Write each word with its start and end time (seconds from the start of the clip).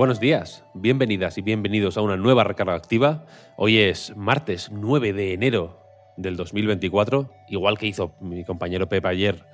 Buenos 0.00 0.18
días, 0.18 0.64
bienvenidas 0.72 1.36
y 1.36 1.42
bienvenidos 1.42 1.98
a 1.98 2.00
una 2.00 2.16
nueva 2.16 2.42
recarga 2.42 2.74
activa. 2.74 3.26
Hoy 3.58 3.80
es 3.80 4.16
martes 4.16 4.70
9 4.72 5.12
de 5.12 5.34
enero 5.34 5.78
del 6.16 6.38
2024, 6.38 7.30
igual 7.50 7.76
que 7.76 7.88
hizo 7.88 8.14
mi 8.18 8.42
compañero 8.42 8.88
Pepe 8.88 9.06
ayer. 9.08 9.44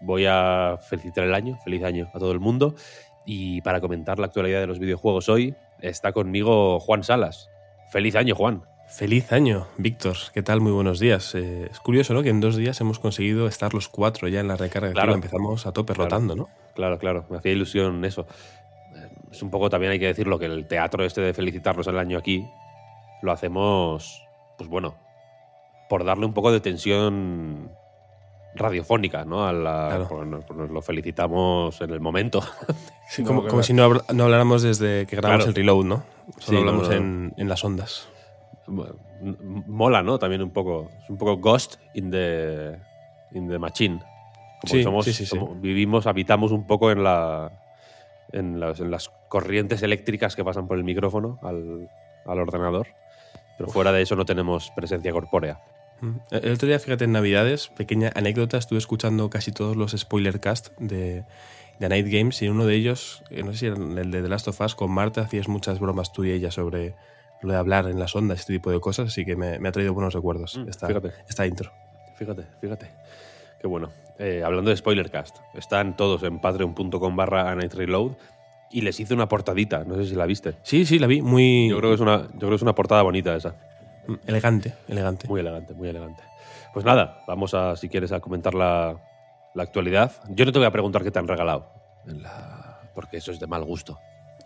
Voy 0.00 0.24
a 0.24 0.78
felicitar 0.88 1.24
el 1.24 1.34
año, 1.34 1.58
feliz 1.64 1.82
año 1.82 2.12
a 2.14 2.20
todo 2.20 2.30
el 2.30 2.38
mundo. 2.38 2.76
Y 3.26 3.60
para 3.62 3.80
comentar 3.80 4.20
la 4.20 4.26
actualidad 4.26 4.60
de 4.60 4.68
los 4.68 4.78
videojuegos 4.78 5.28
hoy, 5.28 5.56
está 5.80 6.12
conmigo 6.12 6.78
Juan 6.78 7.02
Salas. 7.02 7.50
Feliz 7.90 8.14
año, 8.14 8.36
Juan. 8.36 8.62
Feliz 8.86 9.32
año, 9.32 9.66
Víctor. 9.78 10.16
¿Qué 10.32 10.44
tal? 10.44 10.60
Muy 10.60 10.70
buenos 10.70 11.00
días. 11.00 11.34
Eh, 11.34 11.68
es 11.72 11.80
curioso, 11.80 12.14
¿no? 12.14 12.22
Que 12.22 12.30
en 12.30 12.38
dos 12.38 12.56
días 12.56 12.80
hemos 12.80 13.00
conseguido 13.00 13.48
estar 13.48 13.74
los 13.74 13.88
cuatro 13.88 14.28
ya 14.28 14.38
en 14.38 14.46
la 14.46 14.56
recarga. 14.56 14.92
Claro. 14.92 15.14
activa. 15.14 15.26
Empezamos 15.26 15.66
a 15.66 15.72
tope 15.72 15.92
Claro. 15.92 16.04
rotando, 16.08 16.36
¿no? 16.36 16.48
Claro, 16.76 17.00
claro, 17.00 17.26
me 17.28 17.38
hacía 17.38 17.50
ilusión 17.50 18.04
eso. 18.04 18.28
Es 19.30 19.42
un 19.42 19.50
poco 19.50 19.68
también 19.70 19.92
hay 19.92 19.98
que 19.98 20.06
decirlo 20.06 20.38
que 20.38 20.46
el 20.46 20.66
teatro 20.66 21.04
este 21.04 21.20
de 21.20 21.34
felicitarnos 21.34 21.86
el 21.86 21.98
año 21.98 22.18
aquí 22.18 22.48
lo 23.22 23.32
hacemos, 23.32 24.22
pues 24.56 24.68
bueno, 24.70 24.94
por 25.88 26.04
darle 26.04 26.24
un 26.26 26.32
poco 26.34 26.50
de 26.52 26.60
tensión 26.60 27.70
radiofónica, 28.54 29.24
¿no? 29.24 29.46
A 29.46 29.52
la, 29.52 29.86
Claro. 29.88 30.08
pues 30.08 30.26
nos, 30.26 30.50
nos 30.50 30.70
lo 30.70 30.82
felicitamos 30.82 31.80
en 31.80 31.90
el 31.90 32.00
momento. 32.00 32.40
Sí, 33.10 33.22
como, 33.22 33.46
como 33.46 33.62
si 33.62 33.72
no, 33.72 33.88
habl- 33.88 34.04
no 34.12 34.24
habláramos 34.24 34.60
desde 34.62 35.06
que 35.06 35.16
grabamos 35.16 35.44
Claro. 35.44 35.48
el 35.50 35.54
reload, 35.56 35.84
¿no? 35.86 36.02
Solo 36.40 36.40
Sí, 36.40 36.56
hablamos 36.58 36.88
no. 36.90 36.94
En, 36.94 37.32
en 37.38 37.48
las 37.48 37.64
ondas. 37.64 38.06
Mola, 39.66 40.02
¿no? 40.02 40.18
También 40.18 40.42
un 40.42 40.50
poco. 40.50 40.90
Es 41.02 41.08
un 41.08 41.16
poco 41.16 41.38
Ghost 41.38 41.76
in 41.94 42.10
the, 42.10 42.78
in 43.32 43.48
the 43.48 43.58
Machine. 43.58 43.98
Como 44.60 44.70
Sí, 44.74 44.82
somos, 44.82 45.04
sí, 45.06 45.12
sí, 45.14 45.24
sí. 45.24 45.36
somos- 45.36 45.58
vivimos, 45.60 46.06
habitamos 46.06 46.52
un 46.52 46.66
poco 46.66 46.90
en 46.90 47.02
la. 47.02 47.50
En 48.32 48.60
las, 48.60 48.80
en 48.80 48.90
las 48.90 49.10
corrientes 49.28 49.82
eléctricas 49.82 50.36
que 50.36 50.44
pasan 50.44 50.68
por 50.68 50.76
el 50.76 50.84
micrófono 50.84 51.38
al, 51.42 51.90
al 52.26 52.38
ordenador. 52.38 52.88
Pero 53.56 53.70
fuera 53.70 53.90
de 53.92 54.02
eso 54.02 54.16
no 54.16 54.24
tenemos 54.24 54.70
presencia 54.76 55.10
corpórea. 55.12 55.60
Mm. 56.00 56.16
El 56.30 56.52
otro 56.52 56.68
día, 56.68 56.78
fíjate, 56.78 57.04
en 57.04 57.12
Navidades, 57.12 57.68
pequeña 57.68 58.12
anécdota, 58.14 58.56
estuve 58.58 58.78
escuchando 58.78 59.30
casi 59.30 59.50
todos 59.50 59.76
los 59.76 59.92
spoiler 59.92 60.38
cast 60.38 60.68
de, 60.78 61.24
de 61.80 61.88
Night 61.88 62.06
Games 62.08 62.40
y 62.42 62.48
uno 62.48 62.66
de 62.66 62.74
ellos, 62.76 63.24
eh, 63.30 63.42
no 63.42 63.52
sé 63.52 63.58
si 63.58 63.66
era 63.66 63.76
el 63.76 64.10
de 64.10 64.22
The 64.22 64.28
Last 64.28 64.46
of 64.48 64.60
Us, 64.60 64.74
con 64.76 64.92
Marta 64.92 65.22
hacías 65.22 65.48
muchas 65.48 65.80
bromas 65.80 66.12
tú 66.12 66.24
y 66.24 66.30
ella 66.30 66.50
sobre 66.52 66.94
lo 67.42 67.52
de 67.52 67.58
hablar 67.58 67.88
en 67.88 67.98
las 67.98 68.14
ondas, 68.14 68.40
este 68.40 68.52
tipo 68.52 68.70
de 68.70 68.78
cosas, 68.80 69.08
así 69.08 69.24
que 69.24 69.34
me, 69.36 69.58
me 69.58 69.68
ha 69.68 69.72
traído 69.72 69.92
buenos 69.94 70.14
recuerdos 70.14 70.56
Mm, 70.56 70.68
esta, 70.68 70.86
fíjate. 70.86 71.12
esta 71.28 71.46
intro. 71.46 71.72
Fíjate, 72.16 72.44
fíjate. 72.60 72.90
Qué 73.60 73.66
bueno. 73.66 73.90
Eh, 74.18 74.42
hablando 74.44 74.70
de 74.70 74.76
Spoilercast, 74.76 75.36
están 75.54 75.96
todos 75.96 76.22
en 76.24 76.40
patreon.com 76.40 77.16
barra 77.16 77.54
Reload 77.54 78.12
y 78.70 78.80
les 78.80 78.98
hice 79.00 79.14
una 79.14 79.28
portadita, 79.28 79.84
no 79.84 79.94
sé 79.96 80.06
si 80.06 80.14
la 80.16 80.26
viste. 80.26 80.54
Sí, 80.62 80.84
sí, 80.84 80.98
la 80.98 81.06
vi, 81.06 81.22
muy 81.22 81.68
Yo 81.70 81.78
creo 81.78 81.90
que 81.90 81.94
es 81.94 82.00
una, 82.00 82.22
yo 82.32 82.38
creo 82.38 82.50
que 82.50 82.56
es 82.56 82.62
una 82.62 82.74
portada 82.74 83.02
bonita 83.02 83.34
esa. 83.36 83.54
mm, 84.06 84.14
elegante, 84.26 84.74
elegante. 84.88 85.28
Muy 85.28 85.40
elegante, 85.40 85.72
muy 85.74 85.88
elegante. 85.88 86.22
Pues 86.74 86.84
nada, 86.84 87.22
vamos 87.26 87.54
a, 87.54 87.76
si 87.76 87.88
quieres, 87.88 88.10
a 88.12 88.20
comentar 88.20 88.54
la, 88.54 88.96
la 89.54 89.62
actualidad. 89.62 90.12
Yo 90.30 90.44
no 90.44 90.52
te 90.52 90.58
voy 90.58 90.66
a 90.66 90.70
preguntar 90.72 91.02
qué 91.02 91.10
te 91.10 91.18
han 91.18 91.28
regalado, 91.28 91.70
en 92.06 92.22
la- 92.22 92.80
porque 92.94 93.18
eso 93.18 93.30
es 93.30 93.38
de 93.40 93.46
mal 93.46 93.64
gusto. 93.64 93.98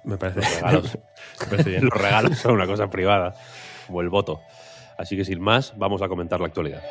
Me 0.04 0.16
parece, 0.18 0.40
Los 0.40 0.54
regalos, 0.56 0.98
me 1.40 1.46
parece 1.46 1.70
bien. 1.70 1.84
los 1.84 1.94
regalos 2.00 2.38
son 2.38 2.52
una 2.52 2.66
cosa 2.66 2.90
privada, 2.90 3.34
como 3.86 4.00
el 4.02 4.08
voto. 4.10 4.40
Así 4.98 5.16
que 5.16 5.24
sin 5.24 5.40
más, 5.40 5.72
vamos 5.78 6.02
a 6.02 6.08
comentar 6.08 6.38
la 6.40 6.46
actualidad. 6.48 6.82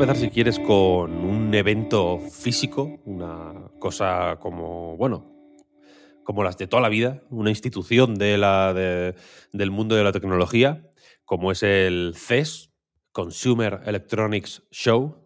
Empezar, 0.00 0.16
si 0.16 0.30
quieres, 0.30 0.58
con 0.58 1.12
un 1.12 1.52
evento 1.54 2.18
físico, 2.20 3.00
una 3.04 3.70
cosa 3.78 4.38
como, 4.40 4.96
bueno, 4.96 5.30
como 6.24 6.42
las 6.42 6.56
de 6.56 6.66
toda 6.66 6.80
la 6.80 6.88
vida, 6.88 7.22
una 7.28 7.50
institución 7.50 8.14
de 8.14 8.38
la, 8.38 8.72
de- 8.72 9.14
del 9.52 9.70
mundo 9.70 9.96
de 9.96 10.04
la 10.04 10.12
tecnología, 10.12 10.90
como 11.26 11.52
es 11.52 11.62
el 11.62 12.14
CES, 12.16 12.70
Consumer 13.12 13.80
Electronics 13.84 14.62
Show, 14.70 15.16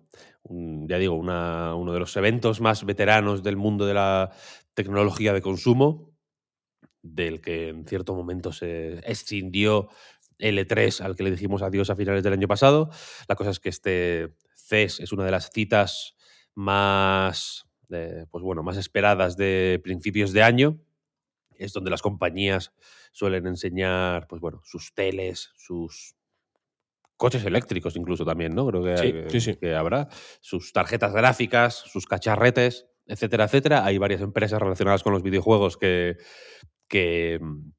ya 0.51 0.99
digo, 0.99 1.15
uno 1.15 1.93
de 1.93 2.01
los 2.01 2.17
eventos 2.17 2.61
más 2.61 2.85
veteranos 2.85 3.45
del 3.45 3.57
mundo 3.57 3.87
de 3.87 3.95
la 3.95 4.33
tecnología 4.75 5.33
de 5.33 5.41
consumo, 5.41 6.11
del 7.01 7.41
que 7.41 7.69
en 7.69 7.87
cierto 7.87 8.13
momento 8.17 8.51
se 8.53 8.99
escindió 9.09 9.89
L3 10.39 11.01
al 11.01 11.15
que 11.15 11.23
le 11.23 11.31
dijimos 11.31 11.63
adiós 11.63 11.91
a 11.91 11.97
finales 11.97 12.25
del 12.25 12.33
año 12.33 12.49
pasado. 12.49 12.91
La 13.29 13.37
cosa 13.37 13.51
es 13.51 13.61
que 13.61 13.69
este 13.69 14.35
CES 14.67 15.01
es 15.01 15.13
una 15.13 15.25
de 15.25 15.31
las 15.31 15.51
citas 15.51 16.15
más, 16.55 17.67
eh, 17.91 18.27
pues 18.31 18.43
bueno, 18.43 18.63
más 18.63 18.77
esperadas 18.77 19.37
de 19.37 19.81
principios 19.83 20.33
de 20.33 20.43
año. 20.43 20.79
Es 21.57 21.73
donde 21.73 21.91
las 21.91 22.03
compañías 22.03 22.73
suelen 23.13 23.47
enseñar, 23.47 24.27
pues 24.27 24.41
bueno, 24.41 24.61
sus 24.65 24.93
teles, 24.95 25.51
sus 25.57 26.15
coches 27.17 27.45
eléctricos 27.45 27.95
incluso 27.97 28.25
también, 28.25 28.55
¿no? 28.55 28.67
Creo 28.67 28.83
que, 28.83 28.97
Sí, 28.97 29.13
que- 29.13 29.31
sí, 29.31 29.41
sí. 29.41 29.57
que 29.57 29.75
habrá 29.75 30.09
sus 30.41 30.73
tarjetas 30.73 31.13
gráficas, 31.13 31.75
sus 31.77 32.07
cacharretes, 32.07 32.87
etcétera, 33.07 33.45
etcétera. 33.45 33.85
Hay 33.85 33.99
varias 33.99 34.21
empresas 34.21 34.61
relacionadas 34.61 35.03
con 35.05 35.13
los 35.13 35.23
videojuegos 35.23 35.77
que, 35.77 36.17
que 36.89 37.39
mm, 37.41 37.71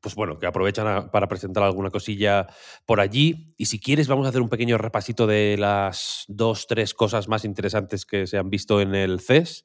pues 0.00 0.14
bueno, 0.14 0.38
que 0.38 0.46
aprovechan 0.46 1.10
para 1.10 1.28
presentar 1.28 1.62
alguna 1.62 1.90
cosilla 1.90 2.46
por 2.84 3.00
allí. 3.00 3.54
Y 3.56 3.66
si 3.66 3.78
quieres, 3.78 4.08
vamos 4.08 4.26
a 4.26 4.30
hacer 4.30 4.42
un 4.42 4.48
pequeño 4.48 4.78
repasito 4.78 5.26
de 5.26 5.56
las 5.58 6.24
dos, 6.28 6.66
tres 6.66 6.94
cosas 6.94 7.28
más 7.28 7.44
interesantes 7.44 8.04
que 8.04 8.26
se 8.26 8.38
han 8.38 8.50
visto 8.50 8.80
en 8.80 8.94
el 8.94 9.20
CES. 9.20 9.64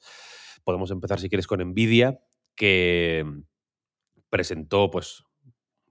Podemos 0.63 0.91
empezar, 0.91 1.19
si 1.19 1.29
quieres, 1.29 1.47
con 1.47 1.59
Nvidia, 1.59 2.19
que 2.55 3.25
presentó, 4.29 4.91
pues, 4.91 5.23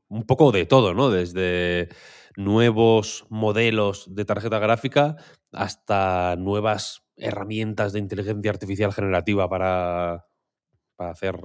un 0.09 0.25
poco 0.25 0.53
de 0.53 0.65
todo, 0.65 0.95
¿no? 0.95 1.11
Desde 1.11 1.89
nuevos 2.37 3.27
modelos 3.29 4.15
de 4.15 4.25
tarjeta 4.25 4.59
gráfica 4.59 5.17
hasta 5.53 6.37
nuevas 6.37 7.03
herramientas 7.17 7.93
de 7.93 7.99
inteligencia 7.99 8.51
artificial 8.51 8.93
generativa 8.93 9.49
para, 9.49 10.27
para 10.97 11.11
hacer 11.11 11.37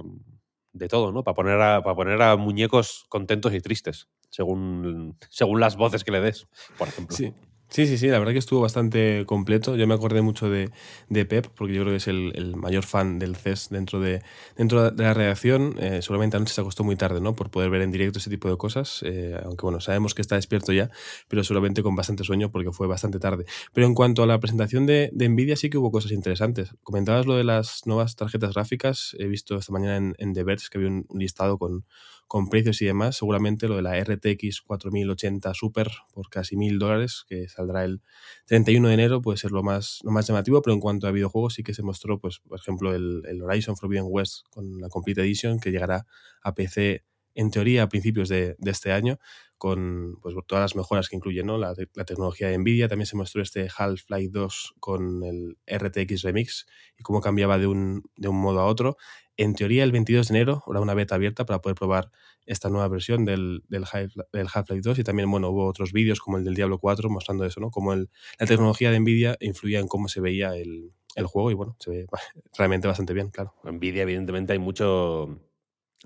de 0.76 0.88
todo, 0.88 1.12
¿no? 1.12 1.24
Para 1.24 1.34
poner 1.34 1.60
a, 1.60 1.82
para 1.82 1.96
poner 1.96 2.20
a 2.22 2.36
muñecos 2.36 3.04
contentos 3.08 3.54
y 3.54 3.60
tristes, 3.60 4.08
según, 4.30 5.16
según 5.30 5.60
las 5.60 5.76
voces 5.76 6.04
que 6.04 6.10
le 6.10 6.20
des, 6.20 6.46
por 6.78 6.88
ejemplo. 6.88 7.16
Sí. 7.16 7.34
Sí, 7.68 7.86
sí, 7.88 7.98
sí, 7.98 8.06
la 8.06 8.18
verdad 8.20 8.32
que 8.32 8.38
estuvo 8.38 8.60
bastante 8.60 9.24
completo. 9.26 9.74
Yo 9.76 9.86
me 9.88 9.94
acordé 9.94 10.22
mucho 10.22 10.48
de, 10.48 10.70
de 11.08 11.26
Pep, 11.26 11.48
porque 11.54 11.74
yo 11.74 11.82
creo 11.82 11.92
que 11.92 11.96
es 11.96 12.06
el, 12.06 12.32
el 12.36 12.54
mayor 12.56 12.84
fan 12.84 13.18
del 13.18 13.34
CES 13.34 13.68
dentro 13.70 13.98
de, 14.00 14.22
dentro 14.56 14.90
de 14.92 15.02
la 15.02 15.12
redacción. 15.14 15.74
Eh, 15.78 16.00
seguramente 16.00 16.36
anoche 16.36 16.54
se 16.54 16.60
acostó 16.60 16.84
muy 16.84 16.94
tarde, 16.96 17.20
¿no? 17.20 17.34
Por 17.34 17.50
poder 17.50 17.68
ver 17.70 17.82
en 17.82 17.90
directo 17.90 18.18
ese 18.20 18.30
tipo 18.30 18.48
de 18.48 18.56
cosas. 18.56 19.02
eh, 19.04 19.38
aunque 19.44 19.62
bueno, 19.62 19.80
sabemos 19.80 20.14
que 20.14 20.22
está 20.22 20.36
despierto 20.36 20.72
ya, 20.72 20.90
pero 21.28 21.42
seguramente 21.42 21.82
con 21.82 21.96
bastante 21.96 22.22
sueño 22.24 22.50
porque 22.52 22.70
fue 22.70 22.86
bastante 22.86 23.18
tarde. 23.18 23.44
Pero 23.72 23.86
en 23.88 23.94
cuanto 23.94 24.22
a 24.22 24.26
la 24.26 24.38
presentación 24.38 24.86
de, 24.86 25.10
de 25.12 25.28
Nvidia, 25.28 25.56
sí 25.56 25.68
que 25.68 25.76
hubo 25.78 25.90
cosas 25.90 26.12
interesantes. 26.12 26.70
Comentabas 26.84 27.26
lo 27.26 27.34
de 27.36 27.44
las 27.44 27.82
nuevas 27.84 28.14
tarjetas 28.14 28.54
gráficas. 28.54 29.16
He 29.18 29.26
visto 29.26 29.56
esta 29.56 29.72
mañana 29.72 29.96
en, 29.96 30.14
en 30.18 30.32
The 30.34 30.44
Verge 30.44 30.68
que 30.70 30.78
había 30.78 30.88
un, 30.90 31.06
listado 31.14 31.58
con, 31.58 31.84
con 32.26 32.48
precios 32.48 32.82
y 32.82 32.86
demás. 32.86 33.16
Seguramente 33.16 33.68
lo 33.68 33.76
de 33.76 33.82
la 33.82 33.96
RTX 33.98 34.60
4080 34.62 35.54
Super 35.54 35.90
por 36.12 36.28
casi 36.28 36.56
mil 36.56 36.78
dólares, 36.78 37.24
que 37.28 37.48
saldrá 37.48 37.84
el 37.84 38.00
31 38.46 38.88
de 38.88 38.94
enero, 38.94 39.20
puede 39.22 39.38
ser 39.38 39.52
lo 39.52 39.62
más, 39.62 40.00
lo 40.02 40.10
más 40.10 40.26
llamativo, 40.26 40.62
pero 40.62 40.74
en 40.74 40.80
cuanto 40.80 41.06
a 41.06 41.12
videojuegos 41.12 41.54
sí 41.54 41.62
que 41.62 41.74
se 41.74 41.82
mostró, 41.82 42.18
pues, 42.20 42.40
por 42.40 42.58
ejemplo, 42.58 42.94
el, 42.94 43.22
el 43.28 43.42
Horizon 43.42 43.76
Forbidden 43.76 44.06
West 44.08 44.46
con 44.50 44.80
la 44.80 44.88
Complete 44.88 45.20
Edition, 45.22 45.60
que 45.60 45.70
llegará 45.70 46.06
a 46.42 46.54
PC 46.54 47.04
en 47.34 47.50
teoría 47.50 47.82
a 47.82 47.88
principios 47.90 48.28
de, 48.30 48.56
de 48.58 48.70
este 48.70 48.92
año, 48.92 49.18
con 49.58 50.18
pues, 50.22 50.34
todas 50.46 50.62
las 50.62 50.76
mejoras 50.76 51.08
que 51.08 51.16
incluye 51.16 51.42
¿no? 51.42 51.58
la, 51.58 51.74
te- 51.74 51.88
la 51.94 52.04
tecnología 52.04 52.48
de 52.48 52.58
Nvidia. 52.58 52.88
También 52.88 53.06
se 53.06 53.16
mostró 53.16 53.42
este 53.42 53.68
Half-Life 53.76 54.30
2 54.32 54.74
con 54.80 55.22
el 55.22 55.58
RTX 55.66 56.22
Remix 56.22 56.66
y 56.98 57.02
cómo 57.02 57.20
cambiaba 57.20 57.58
de 57.58 57.66
un, 57.66 58.02
de 58.16 58.28
un 58.28 58.36
modo 58.40 58.60
a 58.60 58.66
otro. 58.66 58.96
En 59.36 59.54
teoría 59.54 59.84
el 59.84 59.92
22 59.92 60.28
de 60.28 60.34
enero 60.34 60.62
habrá 60.66 60.80
una 60.80 60.94
beta 60.94 61.14
abierta 61.14 61.44
para 61.44 61.60
poder 61.60 61.76
probar 61.76 62.10
esta 62.46 62.68
nueva 62.68 62.88
versión 62.88 63.24
del, 63.24 63.62
Half-Life 63.72 64.80
2 64.82 64.98
y 65.00 65.04
también, 65.04 65.30
bueno, 65.30 65.50
hubo 65.50 65.66
otros 65.66 65.92
vídeos 65.92 66.20
como 66.20 66.38
el 66.38 66.44
del 66.44 66.54
Diablo 66.54 66.78
4 66.78 67.10
mostrando 67.10 67.44
eso, 67.44 67.60
¿no? 67.60 67.70
Cómo 67.70 67.94
la 67.94 68.46
tecnología 68.46 68.90
de 68.90 69.00
Nvidia 69.00 69.36
influía 69.40 69.80
en 69.80 69.88
cómo 69.88 70.08
se 70.08 70.20
veía 70.20 70.54
el, 70.56 70.92
juego 71.24 71.50
y 71.50 71.54
bueno, 71.54 71.76
se 71.80 71.90
ve 71.90 72.06
realmente 72.58 72.86
bastante 72.86 73.12
bien, 73.14 73.30
claro. 73.30 73.54
Nvidia, 73.64 74.02
evidentemente, 74.02 74.52
hay 74.52 74.58
mucho. 74.58 75.40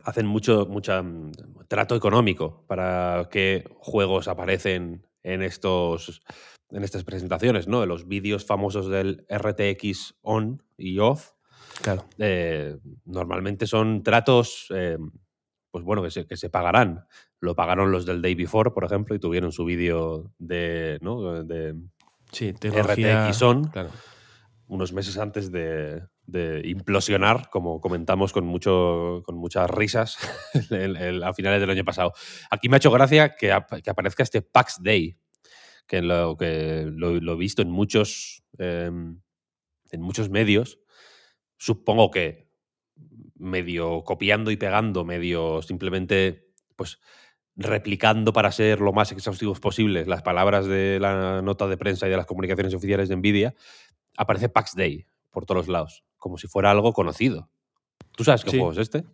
Hacen 0.04 0.24
mucho 0.24 0.66
mucha, 0.66 1.02
mm, 1.02 1.32
trato 1.68 1.94
económico 1.94 2.64
para 2.66 3.28
que 3.30 3.64
juegos 3.80 4.28
aparecen 4.28 5.06
en 5.22 5.42
estos 5.42 6.22
en 6.70 6.84
estas 6.84 7.04
presentaciones, 7.04 7.68
¿no? 7.68 7.84
Los 7.84 8.06
vídeos 8.06 8.46
famosos 8.46 8.88
del 8.88 9.26
RTX 9.28 10.14
on 10.22 10.62
y 10.78 10.98
off. 11.00 11.32
Claro. 11.82 12.04
Eh, 12.18 12.76
normalmente 13.04 13.66
son 13.66 14.02
tratos, 14.02 14.66
eh, 14.74 14.98
pues 15.70 15.84
bueno, 15.84 16.02
que 16.02 16.10
se, 16.10 16.26
que 16.26 16.36
se, 16.36 16.50
pagarán. 16.50 17.06
Lo 17.40 17.54
pagaron 17.54 17.90
los 17.90 18.04
del 18.06 18.20
Day 18.22 18.34
Before, 18.34 18.70
por 18.70 18.84
ejemplo, 18.84 19.14
y 19.14 19.18
tuvieron 19.18 19.52
su 19.52 19.64
vídeo 19.64 20.32
de, 20.38 20.98
¿no? 21.00 21.42
de 21.44 21.74
sí, 22.32 22.52
RTX 22.52 23.42
on. 23.42 23.64
Claro 23.64 23.90
unos 24.70 24.92
meses 24.92 25.18
antes 25.18 25.50
de, 25.50 26.00
implosionar, 26.64 27.50
como 27.50 27.80
comentamos 27.80 28.32
con, 28.32 28.46
mucho, 28.46 29.20
con 29.26 29.36
muchas 29.36 29.68
risas 29.68 30.16
a 31.24 31.34
finales 31.34 31.60
del 31.60 31.70
año 31.70 31.84
pasado. 31.84 32.12
Aquí 32.50 32.68
me 32.68 32.76
ha 32.76 32.78
hecho 32.78 32.92
gracia 32.92 33.34
que, 33.34 33.52
aparezca 33.52 34.22
este 34.22 34.42
PAX 34.42 34.80
Day, 34.80 35.18
que 35.88 36.02
lo, 36.02 36.36
que 36.36 36.86
lo, 36.88 37.32
he 37.32 37.36
visto 37.36 37.62
en 37.62 37.70
muchos, 37.70 38.44
em, 38.58 39.20
en 39.90 40.00
muchos 40.00 40.30
medios. 40.30 40.78
Supongo 41.60 42.10
que 42.10 42.48
medio 43.36 44.02
copiando 44.02 44.50
y 44.50 44.56
pegando, 44.56 45.04
medio 45.04 45.60
simplemente 45.60 46.48
pues 46.74 46.98
replicando 47.54 48.32
para 48.32 48.50
ser 48.50 48.80
lo 48.80 48.94
más 48.94 49.12
exhaustivos 49.12 49.60
posibles 49.60 50.08
las 50.08 50.22
palabras 50.22 50.64
de 50.64 50.98
la 50.98 51.42
nota 51.42 51.68
de 51.68 51.76
prensa 51.76 52.06
y 52.06 52.10
de 52.10 52.16
las 52.16 52.24
comunicaciones 52.24 52.72
oficiales 52.72 53.10
de 53.10 53.16
Nvidia, 53.16 53.54
aparece 54.16 54.48
PAX 54.48 54.74
Day 54.74 55.06
por 55.28 55.44
todos 55.44 55.68
lados, 55.68 56.02
como 56.16 56.38
si 56.38 56.48
fuera 56.48 56.70
algo 56.70 56.94
conocido. 56.94 57.50
¿Tú 58.16 58.24
sabes 58.24 58.42
qué 58.42 58.52
juego 58.52 58.72
es 58.72 58.78
este? 58.78 59.04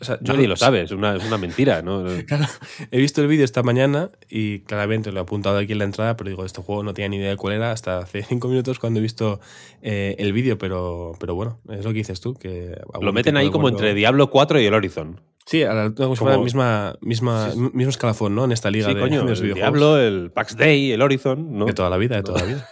Yo 0.00 0.16
Nadie 0.20 0.48
lo 0.48 0.56
sabe, 0.56 0.82
es 0.82 0.92
una, 0.92 1.16
es 1.16 1.24
una 1.24 1.38
mentira. 1.38 1.82
¿no? 1.82 2.04
he 2.90 2.98
visto 2.98 3.20
el 3.20 3.28
vídeo 3.28 3.44
esta 3.44 3.62
mañana 3.62 4.10
y 4.28 4.60
claramente 4.60 5.12
lo 5.12 5.18
he 5.18 5.22
apuntado 5.22 5.58
aquí 5.58 5.72
en 5.72 5.78
la 5.78 5.84
entrada, 5.84 6.16
pero 6.16 6.30
digo, 6.30 6.44
este 6.44 6.62
juego 6.62 6.82
no 6.82 6.94
tenía 6.94 7.08
ni 7.08 7.16
idea 7.16 7.30
de 7.30 7.36
cuál 7.36 7.54
era 7.54 7.72
hasta 7.72 7.98
hace 7.98 8.22
cinco 8.28 8.48
minutos 8.48 8.78
cuando 8.78 9.00
he 9.00 9.02
visto 9.02 9.40
eh, 9.82 10.16
el 10.18 10.32
vídeo, 10.32 10.58
pero, 10.58 11.12
pero 11.18 11.34
bueno, 11.34 11.60
es 11.70 11.84
lo 11.84 11.90
que 11.90 11.98
dices 11.98 12.20
tú. 12.20 12.34
que 12.34 12.76
Lo 13.00 13.12
meten 13.12 13.36
ahí 13.36 13.50
como 13.50 13.68
entre 13.68 13.94
Diablo 13.94 14.30
4 14.30 14.60
y 14.60 14.66
el 14.66 14.74
Horizon. 14.74 15.20
Sí, 15.46 15.64
como 15.96 16.14
si 16.14 16.18
fuera 16.18 16.36
la 16.36 16.42
misma, 16.42 16.94
misma, 17.00 17.48
mismo 17.54 17.88
escalafón, 17.88 18.34
¿no? 18.34 18.44
En 18.44 18.52
esta 18.52 18.70
liga 18.70 18.88
de, 18.88 19.00
coño, 19.00 19.22
el 19.28 19.54
Diablo, 19.54 19.98
el 19.98 20.30
PAX 20.30 20.56
Day, 20.58 20.92
el 20.92 21.00
Horizon, 21.00 21.56
¿no? 21.56 21.64
De 21.64 21.72
toda 21.72 21.88
la 21.88 21.96
vida, 21.96 22.16
de 22.16 22.22
toda 22.22 22.40
la 22.40 22.46
vida. 22.46 22.68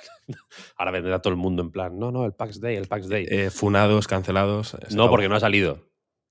Ahora 0.77 0.91
vendrá 0.91 1.23
todo 1.23 1.31
el 1.31 1.39
mundo 1.39 1.63
en 1.63 1.71
plan, 1.71 1.99
no, 1.99 2.11
no, 2.13 2.27
el 2.27 2.33
PAX 2.33 2.61
Day, 2.61 2.77
el 2.77 2.87
PAX 2.87 3.09
Day. 3.09 3.27
Eh, 3.31 3.51
funados, 3.51 4.07
cancelados. 4.07 4.77
No, 4.91 5.09
porque 5.09 5.29
no 5.29 5.37
ha 5.37 5.41
salido 5.41 5.87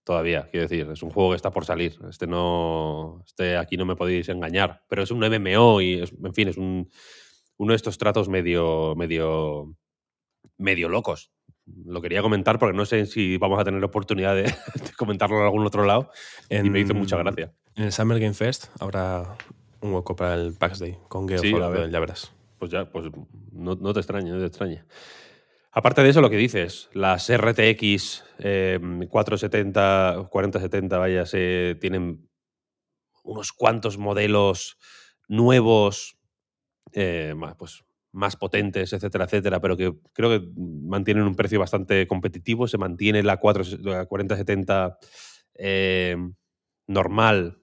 todavía, 0.06 0.48
quiero 0.50 0.68
decir. 0.68 0.90
Es 0.90 1.04
un 1.04 1.10
juego 1.10 1.32
que 1.32 1.36
está 1.36 1.52
por 1.52 1.66
salir. 1.66 1.98
Este 2.10 2.28
no. 2.28 3.22
Este 3.26 3.58
aquí 3.58 3.76
no 3.76 3.86
me 3.86 3.98
podéis 3.98 4.30
engañar. 4.30 4.84
Pero 4.88 5.04
es 5.04 5.12
un 5.12 5.20
MMO 5.20 5.82
y, 5.82 6.02
en 6.02 6.34
fin, 6.34 6.48
es 6.48 6.58
un, 6.58 6.90
uno 7.58 7.74
de 7.74 7.76
estos 7.76 7.98
tratos 7.98 8.30
medio. 8.30 8.96
medio. 8.96 9.76
medio 10.58 10.88
locos. 10.88 11.32
Lo 11.86 12.02
quería 12.02 12.22
comentar 12.22 12.60
porque 12.60 12.78
no 12.78 12.86
sé 12.86 13.08
si 13.08 13.38
vamos 13.38 13.60
a 13.60 13.66
tener 13.66 13.84
oportunidad 13.84 14.36
de, 14.36 14.54
comentarlo 14.98 15.40
en 15.40 15.44
algún 15.44 15.66
otro 15.66 15.84
lado. 15.84 16.12
y 16.50 16.70
me 16.70 16.80
hizo 16.80 16.94
mucha 16.94 17.18
gracia. 17.18 17.54
En 17.76 17.84
el 17.84 17.92
Summer 17.92 18.20
Game 18.20 18.34
Fest 18.34 18.68
habrá 18.80 19.36
un 19.82 19.94
hueco 19.94 20.16
para 20.16 20.36
el 20.36 20.54
PAX 20.54 20.80
Day 20.80 20.98
con 21.10 21.28
Geo 21.28 21.44
ya 21.44 22.00
verás 22.00 22.32
pues 22.58 22.72
ya, 22.72 22.90
pues 22.90 23.06
no, 23.52 23.94
te 23.94 24.00
extrañe, 24.00 24.32
no 24.32 24.40
te 24.40 24.46
extrañe. 24.46 24.84
Aparte 25.78 26.02
de 26.02 26.10
eso, 26.10 26.22
lo 26.22 26.30
que 26.30 26.38
dices, 26.38 26.90
las 26.94 27.30
RTX 27.30 28.24
470, 29.10 30.30
4070, 30.32 30.98
vaya, 30.98 31.26
se 31.26 31.76
tienen 31.82 32.30
unos 33.26 33.52
cuantos 33.52 33.98
modelos 33.98 34.78
nuevos, 35.28 36.18
eh, 36.94 37.36
pues 37.58 37.84
más 38.14 38.38
potentes, 38.38 38.94
etcétera, 38.94 39.26
etcétera, 39.26 39.60
pero 39.60 39.76
que 39.76 39.94
creo 40.14 40.30
que 40.30 40.48
mantienen 40.56 41.26
un 41.26 41.36
precio 41.36 41.60
bastante 41.60 42.08
competitivo. 42.08 42.70
Se 42.70 42.78
mantiene 42.78 43.22
la, 43.22 43.36
4070 43.42 44.98
eh, 45.56 46.16
normal 46.88 47.62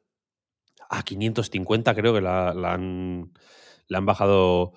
a 0.91 1.03
550, 1.03 1.94
creo 1.94 2.12
que 2.12 2.20
la 2.20 2.75
han 2.75 3.32
bajado 3.88 4.75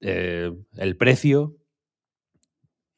eh, 0.00 0.50
el 0.78 0.96
precio. 0.96 1.59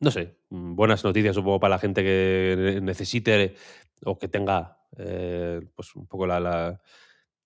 No 0.03 0.11
sé, 0.11 0.37
buenas 0.51 1.05
noticias 1.05 1.37
supongo 1.37 1.61
para 1.61 1.77
la 1.77 1.79
gente 1.79 2.03
que 2.03 2.81
necesite 2.83 3.55
o 4.05 4.19
que 4.19 4.27
tenga 4.27 4.81
eh, 4.99 5.61
pues 5.77 5.95
un 5.95 6.09
poco 6.09 6.27
la, 6.27 6.83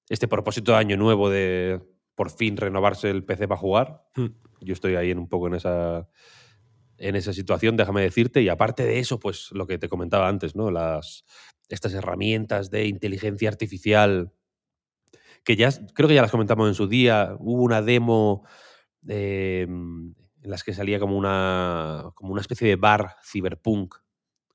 este 0.08 0.26
propósito 0.26 0.72
de 0.72 0.78
año 0.78 0.96
nuevo 0.96 1.28
de 1.28 1.82
por 2.14 2.30
fin 2.30 2.56
renovarse 2.56 3.10
el 3.10 3.24
PC 3.24 3.46
para 3.46 3.60
jugar. 3.60 4.06
Hmm. 4.14 4.28
Yo 4.62 4.72
estoy 4.72 4.96
ahí 4.96 5.10
en 5.10 5.18
un 5.18 5.28
poco 5.28 5.48
en 5.48 5.54
esa 5.54 6.08
en 6.96 7.14
esa 7.14 7.34
situación, 7.34 7.76
déjame 7.76 8.00
decirte, 8.00 8.40
y 8.40 8.48
aparte 8.48 8.84
de 8.86 9.00
eso, 9.00 9.20
pues 9.20 9.50
lo 9.52 9.66
que 9.66 9.76
te 9.76 9.90
comentaba 9.90 10.26
antes, 10.26 10.56
¿no? 10.56 10.70
Las 10.70 11.26
estas 11.68 11.92
herramientas 11.92 12.70
de 12.70 12.86
inteligencia 12.86 13.50
artificial 13.50 14.32
que 15.44 15.56
ya 15.56 15.70
creo 15.92 16.08
que 16.08 16.14
ya 16.14 16.22
las 16.22 16.30
comentamos 16.30 16.68
en 16.68 16.74
su 16.74 16.88
día, 16.88 17.36
hubo 17.38 17.62
una 17.62 17.82
demo 17.82 18.46
em, 19.06 20.14
en 20.46 20.50
las 20.52 20.62
que 20.62 20.72
salía 20.72 21.00
como 21.00 21.16
una, 21.16 22.12
como 22.14 22.30
una 22.30 22.40
especie 22.40 22.68
de 22.68 22.76
bar 22.76 23.16
cyberpunk 23.20 23.96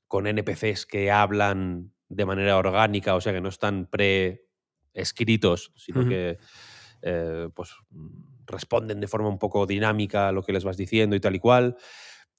con 0.08 0.26
NPCs 0.26 0.86
que 0.86 1.12
hablan 1.12 1.92
de 2.08 2.26
manera 2.26 2.58
orgánica, 2.58 3.14
o 3.14 3.20
sea 3.20 3.34
que 3.34 3.42
no 3.42 3.50
están 3.50 3.88
pre-escritos, 3.88 5.74
sino 5.76 6.08
que 6.08 6.38
eh, 7.02 7.50
pues, 7.54 7.76
responden 8.46 9.02
de 9.02 9.08
forma 9.10 9.28
un 9.28 9.38
poco 9.38 9.66
dinámica 9.66 10.30
a 10.30 10.32
lo 10.32 10.44
que 10.44 10.54
les 10.54 10.64
vas 10.64 10.78
diciendo 10.78 11.14
y 11.14 11.20
tal 11.20 11.36
y 11.36 11.40
cual. 11.40 11.76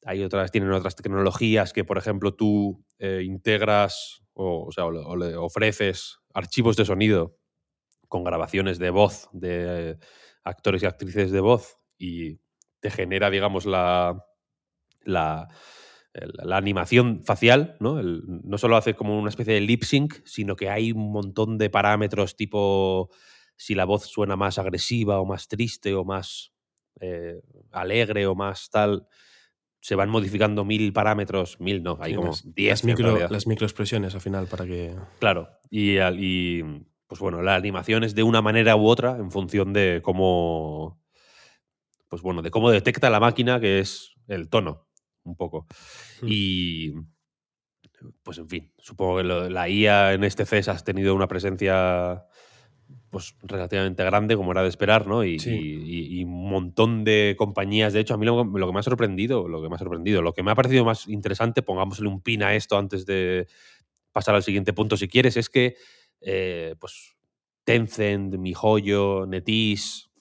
Hay 0.06 0.24
otras, 0.24 0.50
tienen 0.50 0.72
otras 0.72 0.96
tecnologías 0.96 1.74
que, 1.74 1.84
por 1.84 1.98
ejemplo, 1.98 2.34
tú 2.34 2.82
eh, 2.98 3.20
integras 3.22 4.22
o, 4.32 4.72
sea, 4.72 4.86
o 4.86 5.16
le 5.16 5.36
ofreces 5.36 6.20
archivos 6.32 6.76
de 6.76 6.86
sonido 6.86 7.36
con 8.08 8.24
grabaciones 8.24 8.78
de 8.78 8.88
voz 8.88 9.28
de 9.32 9.98
actores 10.42 10.82
y 10.82 10.86
actrices 10.86 11.30
de 11.30 11.40
voz 11.40 11.78
y 11.98 12.41
te 12.82 12.90
genera, 12.90 13.30
digamos, 13.30 13.64
la, 13.64 14.26
la, 15.04 15.48
la 16.12 16.56
animación 16.56 17.22
facial, 17.22 17.76
¿no? 17.80 18.02
no 18.02 18.58
solo 18.58 18.76
hace 18.76 18.94
como 18.94 19.18
una 19.18 19.30
especie 19.30 19.54
de 19.54 19.60
lip 19.60 19.84
sync, 19.84 20.16
sino 20.26 20.56
que 20.56 20.68
hay 20.68 20.92
un 20.92 21.10
montón 21.10 21.56
de 21.56 21.70
parámetros 21.70 22.36
tipo 22.36 23.10
si 23.56 23.74
la 23.74 23.84
voz 23.84 24.04
suena 24.06 24.36
más 24.36 24.58
agresiva 24.58 25.20
o 25.20 25.24
más 25.24 25.46
triste 25.46 25.94
o 25.94 26.04
más 26.04 26.52
eh, 27.00 27.40
alegre 27.70 28.26
o 28.26 28.34
más 28.34 28.68
tal. 28.70 29.06
Se 29.80 29.94
van 29.94 30.10
modificando 30.10 30.64
mil 30.64 30.92
parámetros, 30.92 31.60
mil 31.60 31.82
no, 31.82 31.96
hay 32.00 32.14
como 32.14 32.32
diez. 32.44 32.70
Las, 32.70 32.84
micro, 32.84 33.28
las 33.28 33.46
microexpresiones 33.46 34.14
al 34.14 34.20
final 34.20 34.46
para 34.46 34.64
que. 34.64 34.94
Claro, 35.18 35.48
y, 35.70 35.98
y 35.98 36.62
pues 37.06 37.20
bueno, 37.20 37.42
la 37.42 37.56
animación 37.56 38.04
es 38.04 38.14
de 38.14 38.22
una 38.22 38.42
manera 38.42 38.74
u 38.76 38.86
otra 38.86 39.16
en 39.18 39.30
función 39.30 39.72
de 39.72 40.00
cómo, 40.02 41.01
pues 42.12 42.20
bueno, 42.20 42.42
de 42.42 42.50
cómo 42.50 42.70
detecta 42.70 43.08
la 43.08 43.20
máquina, 43.20 43.58
que 43.58 43.78
es 43.78 44.12
el 44.28 44.50
tono, 44.50 44.86
un 45.22 45.34
poco. 45.34 45.66
Hmm. 46.20 46.26
Y, 46.28 46.92
pues 48.22 48.36
en 48.36 48.50
fin, 48.50 48.70
supongo 48.76 49.16
que 49.16 49.24
la 49.24 49.66
IA 49.70 50.12
en 50.12 50.22
este 50.22 50.44
CES 50.44 50.68
has 50.68 50.84
tenido 50.84 51.14
una 51.14 51.26
presencia 51.26 52.26
pues 53.08 53.34
relativamente 53.42 54.04
grande, 54.04 54.36
como 54.36 54.52
era 54.52 54.60
de 54.60 54.68
esperar, 54.68 55.06
¿no? 55.06 55.24
Y, 55.24 56.22
un 56.22 56.50
montón 56.50 57.02
de 57.02 57.34
compañías. 57.38 57.94
De 57.94 58.00
hecho, 58.00 58.12
a 58.12 58.18
mí 58.18 58.26
lo, 58.26 58.44
que 58.44 58.72
me 58.74 58.80
ha 58.80 58.82
sorprendido, 58.82 59.48
lo 59.48 59.62
que 59.62 59.70
me 59.70 59.76
ha 59.76 59.78
sorprendido, 59.78 60.20
lo 60.20 60.34
que 60.34 60.42
me 60.42 60.50
ha 60.50 60.54
parecido 60.54 60.84
más 60.84 61.08
interesante, 61.08 61.62
pongámosle 61.62 62.08
un 62.08 62.20
pin 62.20 62.42
a 62.42 62.54
esto 62.54 62.76
antes 62.76 63.06
de 63.06 63.46
pasar 64.12 64.34
al 64.34 64.42
siguiente 64.42 64.74
punto, 64.74 64.98
si 64.98 65.08
quieres, 65.08 65.38
es 65.38 65.48
que 65.48 65.76
eh, 66.20 66.74
pues 66.78 67.16
Tencent, 67.64 68.34
MiHoYo, 68.34 69.24
NetEase, 69.24 70.11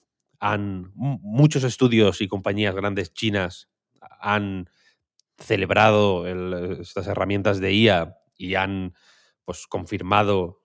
han, 0.42 0.90
muchos 0.94 1.62
estudios 1.62 2.20
y 2.20 2.26
compañías 2.26 2.74
grandes 2.74 3.14
chinas 3.14 3.70
han 4.18 4.68
celebrado 5.38 6.26
estas 6.80 7.06
herramientas 7.06 7.60
de 7.60 7.72
IA 7.72 8.16
y 8.36 8.56
han 8.56 8.92
pues, 9.44 9.68
confirmado 9.68 10.64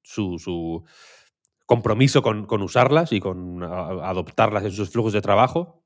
su, 0.00 0.82
compromiso 1.66 2.22
con, 2.22 2.62
usarlas 2.62 3.12
y 3.12 3.20
con 3.20 3.62
adoptarlas 3.62 4.64
en 4.64 4.72
sus 4.72 4.88
flujos 4.88 5.12
de 5.12 5.20
trabajo. 5.20 5.84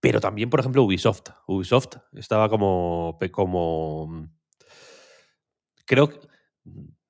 Pero 0.00 0.20
también, 0.20 0.50
por 0.50 0.60
ejemplo, 0.60 0.82
Ubisoft. 0.82 1.30
Ubisoft 1.46 1.96
estaba 2.12 2.50
como, 2.50 3.18
como 3.32 4.28
creo 5.86 6.10
que, 6.10 6.20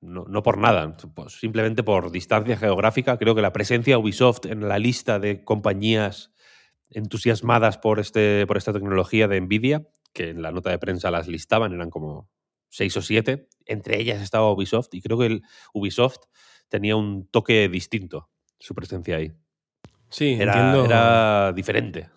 no, 0.01 0.25
no 0.27 0.43
por 0.43 0.57
nada, 0.57 0.97
pues 1.13 1.39
simplemente 1.39 1.83
por 1.83 2.11
distancia 2.11 2.57
geográfica, 2.57 3.17
creo 3.17 3.35
que 3.35 3.41
la 3.41 3.53
presencia 3.53 3.95
de 3.95 4.01
Ubisoft 4.01 4.45
en 4.45 4.67
la 4.67 4.79
lista 4.79 5.19
de 5.19 5.43
compañías 5.43 6.33
entusiasmadas 6.89 7.77
por, 7.77 7.99
este, 7.99 8.45
por 8.47 8.57
esta 8.57 8.73
tecnología 8.73 9.27
de 9.27 9.39
Nvidia, 9.39 9.87
que 10.13 10.29
en 10.29 10.41
la 10.41 10.51
nota 10.51 10.71
de 10.71 10.79
prensa 10.79 11.11
las 11.11 11.27
listaban, 11.27 11.73
eran 11.73 11.89
como 11.89 12.29
seis 12.69 12.97
o 12.97 13.01
siete, 13.01 13.47
entre 13.65 13.99
ellas 13.99 14.21
estaba 14.21 14.51
Ubisoft, 14.51 14.93
y 14.93 15.01
creo 15.01 15.17
que 15.17 15.27
el 15.27 15.41
Ubisoft 15.73 16.25
tenía 16.67 16.95
un 16.95 17.27
toque 17.27 17.69
distinto, 17.69 18.29
su 18.59 18.73
presencia 18.73 19.17
ahí. 19.17 19.31
Sí, 20.09 20.33
Era, 20.33 20.53
entiendo, 20.53 20.85
era 20.85 21.53
diferente. 21.53 22.09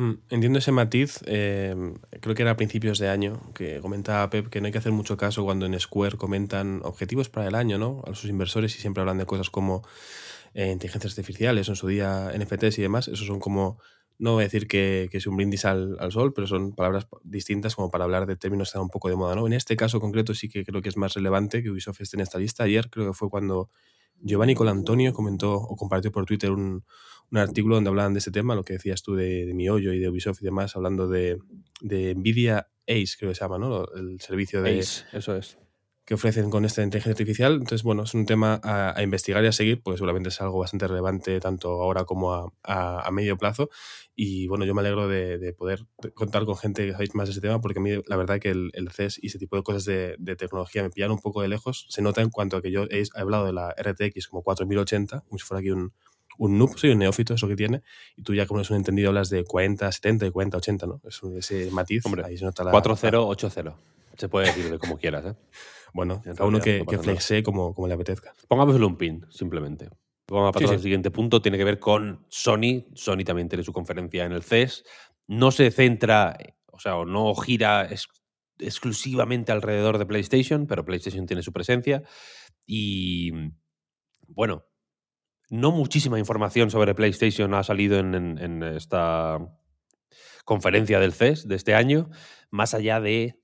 Mm, 0.00 0.12
entiendo 0.30 0.58
ese 0.58 0.72
matiz. 0.72 1.20
eh, 1.26 1.74
creo 2.22 2.34
que 2.34 2.40
era 2.42 2.52
a 2.52 2.56
principios 2.56 2.98
de 2.98 3.10
año 3.10 3.52
que 3.54 3.80
comentaba 3.80 4.30
Pep 4.30 4.48
que 4.48 4.60
no 4.62 4.66
hay 4.66 4.72
que 4.72 4.78
hacer 4.78 4.92
mucho 4.92 5.18
caso 5.18 5.44
cuando 5.44 5.66
en 5.66 5.78
Square 5.78 6.16
comentan 6.16 6.80
objetivos 6.84 7.28
para 7.28 7.48
el 7.48 7.54
año, 7.54 7.76
¿no? 7.76 8.02
A 8.06 8.14
sus 8.14 8.30
inversores 8.30 8.74
y 8.76 8.80
siempre 8.80 9.02
hablan 9.02 9.18
de 9.18 9.26
cosas 9.26 9.50
como 9.50 9.82
eh, 10.54 10.70
inteligencias 10.72 11.12
artificiales, 11.12 11.68
en 11.68 11.76
su 11.76 11.86
día 11.88 12.30
NFTs 12.34 12.78
y 12.78 12.82
demás. 12.82 13.08
Esos 13.08 13.26
son 13.26 13.40
como, 13.40 13.78
no 14.18 14.32
voy 14.34 14.44
a 14.44 14.46
decir 14.46 14.68
que, 14.68 15.08
que 15.10 15.18
es 15.18 15.26
un 15.26 15.36
brindis 15.36 15.66
al, 15.66 15.98
al 16.00 16.12
sol, 16.12 16.32
pero 16.32 16.46
son 16.46 16.74
palabras 16.74 17.06
distintas 17.22 17.76
como 17.76 17.90
para 17.90 18.04
hablar 18.04 18.24
de 18.26 18.36
términos 18.36 18.68
que 18.68 18.70
están 18.70 18.82
un 18.82 18.90
poco 18.90 19.10
de 19.10 19.16
moda, 19.16 19.34
¿no? 19.34 19.46
En 19.46 19.52
este 19.52 19.76
caso 19.76 20.00
concreto 20.00 20.34
sí 20.34 20.48
que 20.48 20.64
creo 20.64 20.80
que 20.82 20.88
es 20.88 20.96
más 20.96 21.12
relevante 21.14 21.62
que 21.62 21.70
Ubisoft 21.70 22.00
esté 22.00 22.16
en 22.16 22.22
esta 22.22 22.38
lista. 22.38 22.64
Ayer 22.64 22.88
creo 22.88 23.08
que 23.08 23.12
fue 23.14 23.28
cuando 23.28 23.68
Giovanni 24.22 24.54
Colantonio 24.54 25.12
comentó 25.12 25.54
o 25.54 25.76
compartió 25.76 26.10
por 26.12 26.24
Twitter 26.26 26.50
un, 26.52 26.84
un 27.30 27.38
artículo 27.38 27.76
donde 27.76 27.88
hablaban 27.90 28.12
de 28.14 28.18
este 28.18 28.30
tema, 28.30 28.54
lo 28.54 28.64
que 28.64 28.74
decías 28.74 29.02
tú 29.02 29.14
de, 29.14 29.46
de 29.46 29.54
Miollo 29.54 29.92
y 29.92 29.98
de 29.98 30.08
Ubisoft 30.08 30.42
y 30.42 30.44
demás, 30.44 30.74
hablando 30.76 31.08
de, 31.08 31.38
de 31.80 32.14
Nvidia 32.14 32.68
Ace, 32.88 33.14
creo 33.18 33.30
que 33.30 33.34
se 33.36 33.40
llama, 33.44 33.58
¿no? 33.58 33.86
El 33.94 34.20
servicio 34.20 34.62
de, 34.62 34.80
Ace, 34.80 35.04
eso 35.12 35.36
es. 35.36 35.56
que 36.04 36.14
ofrecen 36.14 36.50
con 36.50 36.64
esta 36.64 36.82
inteligencia 36.82 37.12
artificial. 37.12 37.52
Entonces, 37.52 37.84
bueno, 37.84 38.02
es 38.02 38.14
un 38.14 38.26
tema 38.26 38.60
a, 38.64 38.98
a 38.98 39.02
investigar 39.04 39.44
y 39.44 39.46
a 39.46 39.52
seguir, 39.52 39.80
porque 39.80 39.98
seguramente 39.98 40.30
es 40.30 40.40
algo 40.40 40.58
bastante 40.58 40.88
relevante 40.88 41.38
tanto 41.38 41.68
ahora 41.82 42.04
como 42.04 42.34
a, 42.34 42.52
a- 42.64 43.06
a 43.06 43.10
medio 43.12 43.36
plazo. 43.38 43.70
Y 44.16 44.48
bueno, 44.48 44.64
yo 44.64 44.74
me 44.74 44.80
alegro 44.80 45.06
de, 45.06 45.38
de 45.38 45.52
poder 45.52 45.86
contar 46.14 46.44
con 46.46 46.56
gente 46.56 46.84
que 46.84 46.92
sabéis 46.92 47.14
más 47.14 47.28
de 47.28 47.32
ese 47.32 47.40
tema, 47.40 47.60
porque 47.60 47.78
a 47.78 47.82
mí 47.82 47.90
la 48.06 48.16
verdad 48.16 48.40
que 48.40 48.50
el, 48.50 48.70
el 48.74 48.90
CES 48.90 49.20
y 49.22 49.28
ese 49.28 49.38
tipo 49.38 49.54
de 49.56 49.62
cosas 49.62 49.84
de, 49.84 50.16
de 50.18 50.34
tecnología 50.34 50.82
me 50.82 50.90
pillan 50.90 51.12
un 51.12 51.20
poco 51.20 51.42
de 51.42 51.48
lejos. 51.48 51.86
Se 51.90 52.02
nota 52.02 52.20
en 52.22 52.30
cuanto 52.30 52.56
a 52.56 52.62
que 52.62 52.72
yo 52.72 52.86
he 52.90 53.04
hablado 53.14 53.46
de 53.46 53.52
la 53.52 53.72
RTX 53.78 54.26
como 54.26 54.42
4080, 54.42 55.20
como 55.20 55.38
si 55.38 55.44
fuera 55.44 55.60
aquí 55.60 55.70
un, 55.70 55.92
un 56.40 56.58
noob, 56.58 56.76
soy 56.78 56.90
un 56.90 56.98
neófito, 56.98 57.34
es 57.34 57.42
lo 57.42 57.48
que 57.48 57.56
tiene, 57.56 57.82
y 58.16 58.22
tú 58.22 58.34
ya 58.34 58.46
como 58.46 58.60
eres 58.60 58.70
un 58.70 58.76
entendido 58.78 59.08
hablas 59.08 59.28
de 59.28 59.44
40, 59.44 59.92
70 59.92 60.26
y 60.26 60.30
40, 60.30 60.56
80, 60.56 60.86
¿no? 60.86 61.00
Es 61.04 61.22
un- 61.22 61.36
ese 61.36 61.70
matiz, 61.70 62.04
Hombre, 62.06 62.24
ahí 62.24 62.38
se 62.38 62.44
nota 62.44 62.64
la... 62.64 62.72
4-0-8-0. 62.72 63.74
Se 64.16 64.28
puede 64.28 64.46
decir 64.46 64.70
de 64.70 64.78
como 64.78 64.96
quieras, 64.98 65.24
¿eh? 65.26 65.34
Bueno, 65.92 66.22
En 66.24 66.34
cada 66.36 66.46
uno 66.48 66.60
que, 66.60 66.84
que 66.88 66.98
flexee 66.98 67.42
como, 67.42 67.74
como 67.74 67.88
le 67.88 67.94
apetezca. 67.94 68.32
Pongámosle 68.48 68.84
un 68.86 68.96
pin, 68.96 69.26
simplemente. 69.28 69.88
Vamos 70.28 70.50
a 70.50 70.52
pasar 70.52 70.68
Sí, 70.68 70.72
sí. 70.72 70.74
al 70.76 70.82
siguiente 70.82 71.10
punto. 71.10 71.42
Tiene 71.42 71.58
que 71.58 71.64
ver 71.64 71.80
con 71.80 72.24
Sony. 72.28 72.84
Sony 72.94 73.24
también 73.24 73.48
tiene 73.48 73.64
su 73.64 73.72
conferencia 73.72 74.24
en 74.24 74.30
el 74.30 74.44
CES. 74.44 74.84
No 75.26 75.50
se 75.50 75.70
centra, 75.72 76.38
o 76.70 76.78
sea, 76.78 76.94
o 76.96 77.04
no 77.04 77.34
gira 77.34 77.86
ex- 77.90 78.06
exclusivamente 78.60 79.50
alrededor 79.50 79.98
de 79.98 80.06
PlayStation, 80.06 80.66
pero 80.68 80.84
PlayStation 80.84 81.26
tiene 81.26 81.42
su 81.42 81.52
presencia. 81.52 82.04
Y 82.66 83.32
bueno, 84.28 84.64
no 85.50 85.72
muchísima 85.72 86.18
información 86.18 86.70
sobre 86.70 86.94
PlayStation 86.94 87.52
ha 87.54 87.64
salido 87.64 87.98
en, 87.98 88.62
esta 88.62 89.38
conferencia 90.44 91.00
del 91.00 91.12
CES 91.12 91.48
de 91.48 91.56
este 91.56 91.74
año, 91.74 92.08
más 92.50 92.72
allá 92.72 93.00
de 93.00 93.40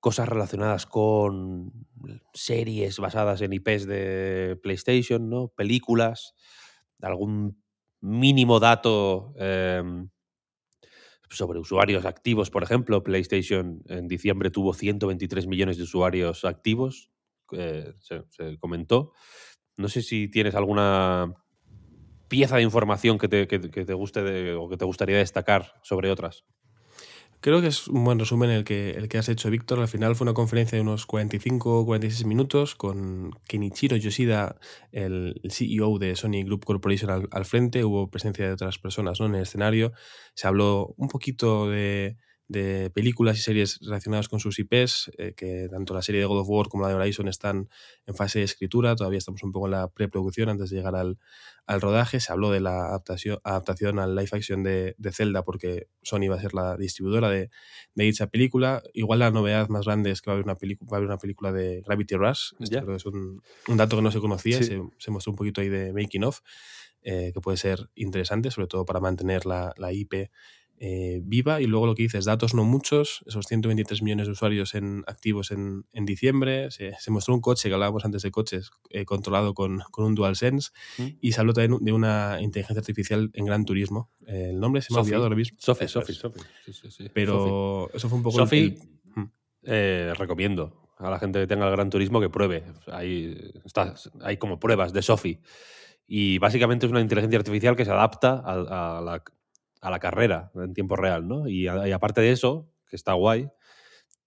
cosas 0.00 0.28
relacionadas 0.28 0.86
con 0.86 1.86
series 2.32 2.98
basadas 2.98 3.42
en 3.42 3.52
IPs 3.52 3.86
de 3.86 4.58
PlayStation, 4.62 5.28
¿no? 5.28 5.48
Películas, 5.48 6.34
algún 7.00 7.62
mínimo 8.00 8.58
dato 8.58 9.34
em, 9.36 10.08
sobre 11.30 11.60
usuarios 11.60 12.04
activos, 12.06 12.50
por 12.50 12.62
ejemplo. 12.62 13.02
PlayStation 13.02 13.82
en 13.88 14.08
diciembre 14.08 14.50
tuvo 14.50 14.72
123 14.74 15.46
millones 15.46 15.76
de 15.76 15.84
usuarios 15.84 16.44
activos, 16.44 17.10
eh, 17.52 17.92
se 17.98 18.58
comentó. 18.58 19.12
No 19.76 19.88
sé 19.88 20.02
si 20.02 20.28
tienes 20.28 20.54
alguna 20.54 21.32
pieza 22.32 22.56
de 22.56 22.62
información 22.62 23.18
que 23.18 23.28
te, 23.28 23.46
que- 23.46 23.58
te 23.58 23.94
guste 23.94 24.54
o 24.54 24.68
que 24.70 24.78
te 24.78 24.86
gustaría 24.86 25.18
destacar 25.18 25.74
sobre 25.82 26.10
otras. 26.10 26.44
Creo 27.40 27.60
que 27.60 27.66
es 27.66 27.88
un 27.88 28.04
buen 28.04 28.18
resumen 28.20 28.50
el 28.50 28.62
que, 28.64 28.92
el 28.92 29.08
que 29.08 29.18
has 29.18 29.28
hecho, 29.28 29.50
Víctor. 29.50 29.80
Al 29.80 29.88
final 29.88 30.14
fue 30.14 30.24
una 30.24 30.32
conferencia 30.32 30.76
de 30.76 30.82
unos 30.82 31.06
45 31.06 31.80
o 31.80 31.84
46 31.84 32.24
minutos 32.24 32.74
con 32.76 33.32
Kenichiro 33.48 33.96
Yoshida, 33.96 34.60
el, 34.92 35.40
el 35.42 35.50
CEO 35.50 35.98
de 35.98 36.14
Sony 36.14 36.44
Group 36.46 36.64
Corporation, 36.64 37.10
al, 37.10 37.28
al 37.32 37.44
frente. 37.44 37.84
Hubo 37.84 38.08
presencia 38.08 38.46
de 38.46 38.52
otras 38.52 38.78
personas 38.78 39.18
¿no? 39.20 39.26
en 39.26 39.34
el 39.34 39.42
escenario. 39.42 39.92
Se 40.34 40.46
habló 40.46 40.94
un 40.96 41.08
poquito 41.08 41.68
de, 41.68 42.16
de 42.52 42.90
películas 42.90 43.38
y 43.38 43.42
series 43.42 43.78
relacionadas 43.80 44.28
con 44.28 44.38
sus 44.38 44.58
IPs, 44.58 45.10
eh, 45.16 45.32
que 45.34 45.68
tanto 45.70 45.94
la 45.94 46.02
serie 46.02 46.20
de 46.20 46.26
God 46.26 46.40
of 46.40 46.48
War 46.48 46.68
como 46.68 46.82
la 46.82 46.90
de 46.90 46.94
Horizon 46.94 47.26
están 47.28 47.68
en 48.06 48.14
fase 48.14 48.40
de 48.40 48.44
escritura. 48.44 48.94
Todavía 48.94 49.18
estamos 49.18 49.42
un 49.42 49.52
poco 49.52 49.66
en 49.66 49.72
la 49.72 49.88
preproducción 49.88 50.50
antes 50.50 50.68
de 50.70 50.76
llegar 50.76 50.94
al, 50.94 51.18
al 51.66 51.80
rodaje. 51.80 52.20
Se 52.20 52.30
habló 52.30 52.50
de 52.50 52.60
la 52.60 52.86
adaptación, 52.88 53.38
adaptación 53.42 53.98
al 53.98 54.14
live 54.14 54.28
action 54.32 54.62
de, 54.62 54.94
de 54.98 55.12
Zelda 55.12 55.42
porque 55.44 55.88
Sony 56.02 56.28
va 56.30 56.36
a 56.36 56.40
ser 56.40 56.52
la 56.52 56.76
distribuidora 56.76 57.30
de, 57.30 57.50
de 57.94 58.04
dicha 58.04 58.26
película. 58.26 58.82
Igual 58.92 59.20
la 59.20 59.30
novedad 59.30 59.68
más 59.68 59.86
grande 59.86 60.10
es 60.10 60.20
que 60.20 60.30
va 60.30 60.34
a 60.34 60.36
haber 60.36 60.44
una, 60.44 60.54
va 60.54 60.96
a 60.96 60.96
haber 60.96 61.08
una 61.08 61.18
película 61.18 61.52
de 61.52 61.80
Gravity 61.86 62.16
Rush. 62.16 62.50
Creo 62.68 62.86
que 62.86 62.96
es 62.96 63.06
un, 63.06 63.42
un 63.68 63.76
dato 63.78 63.96
que 63.96 64.02
no 64.02 64.10
se 64.12 64.20
conocía 64.20 64.58
Sí. 64.58 64.64
se, 64.64 64.82
se 64.98 65.10
mostró 65.10 65.32
un 65.32 65.36
poquito 65.36 65.62
ahí 65.62 65.70
de 65.70 65.92
making 65.94 66.24
of, 66.24 66.40
eh, 67.02 67.30
que 67.32 67.40
puede 67.40 67.56
ser 67.56 67.88
interesante, 67.94 68.50
sobre 68.50 68.68
todo 68.68 68.84
para 68.84 69.00
mantener 69.00 69.46
la, 69.46 69.72
la 69.78 69.92
IP 69.92 70.30
eh, 70.78 71.20
viva. 71.24 71.60
Y 71.60 71.66
luego 71.66 71.86
lo 71.86 71.94
que 71.94 72.02
dices, 72.02 72.24
datos 72.24 72.54
no 72.54 72.64
muchos, 72.64 73.22
esos 73.26 73.46
123 73.46 74.02
millones 74.02 74.26
de 74.26 74.32
usuarios 74.32 74.74
en, 74.74 75.04
activos 75.06 75.50
en, 75.52 75.84
en 75.92 76.04
diciembre. 76.06 76.70
Se, 76.70 76.92
se 76.98 77.10
mostró 77.10 77.34
un 77.34 77.40
coche, 77.40 77.68
que 77.68 77.74
hablábamos 77.74 78.04
antes 78.04 78.22
de 78.22 78.30
coches, 78.30 78.70
eh, 78.90 79.04
controlado 79.04 79.54
con, 79.54 79.80
con 79.90 80.04
un 80.04 80.14
DualSense. 80.14 80.70
¿Mm? 80.98 81.06
Y 81.20 81.32
se 81.32 81.40
habló 81.40 81.52
también 81.52 81.84
de 81.84 81.92
una 81.92 82.38
inteligencia 82.40 82.80
artificial 82.80 83.30
en 83.34 83.44
Gran 83.44 83.64
Turismo. 83.64 84.10
Eh, 84.26 84.48
el 84.50 84.58
nombre 84.60 84.82
se 84.82 84.92
me 84.92 84.98
ha 84.98 85.02
olvidado 85.02 85.24
ahora 85.24 85.36
mismo. 85.36 85.56
Sophie. 85.60 85.88
Sí, 86.64 86.72
sí, 86.72 86.90
sí. 86.90 86.90
Sophie. 86.90 87.10
Pero 87.14 87.90
eso 87.94 88.08
fue 88.08 88.18
un 88.18 88.22
poco 88.24 88.38
el- 88.42 88.78
Mm. 89.14 89.24
eh, 89.64 90.12
recomiendo 90.16 90.88
a 90.98 91.10
la 91.10 91.18
gente 91.18 91.38
que 91.40 91.46
tenga 91.46 91.66
el 91.66 91.72
Gran 91.72 91.90
Turismo 91.90 92.20
que 92.20 92.28
pruebe. 92.28 92.64
Hay, 92.86 93.52
está- 93.64 93.94
hay 94.22 94.36
como 94.36 94.58
pruebas 94.60 94.92
de 94.92 95.02
Sophie. 95.02 95.40
Y 96.06 96.38
básicamente 96.38 96.86
es 96.86 96.92
una 96.92 97.00
inteligencia 97.00 97.38
artificial 97.38 97.74
que 97.76 97.84
se 97.84 97.90
adapta 97.90 98.42
a, 98.44 98.98
a 98.98 99.00
la, 99.00 99.22
a 99.82 99.90
la 99.90 99.98
carrera 99.98 100.50
en 100.54 100.72
tiempo 100.72 100.96
real, 100.96 101.28
¿no? 101.28 101.46
Y, 101.48 101.68
a- 101.68 101.86
y 101.86 101.92
aparte 101.92 102.20
de 102.22 102.32
eso, 102.32 102.70
que 102.88 102.96
está 102.96 103.12
guay, 103.12 103.50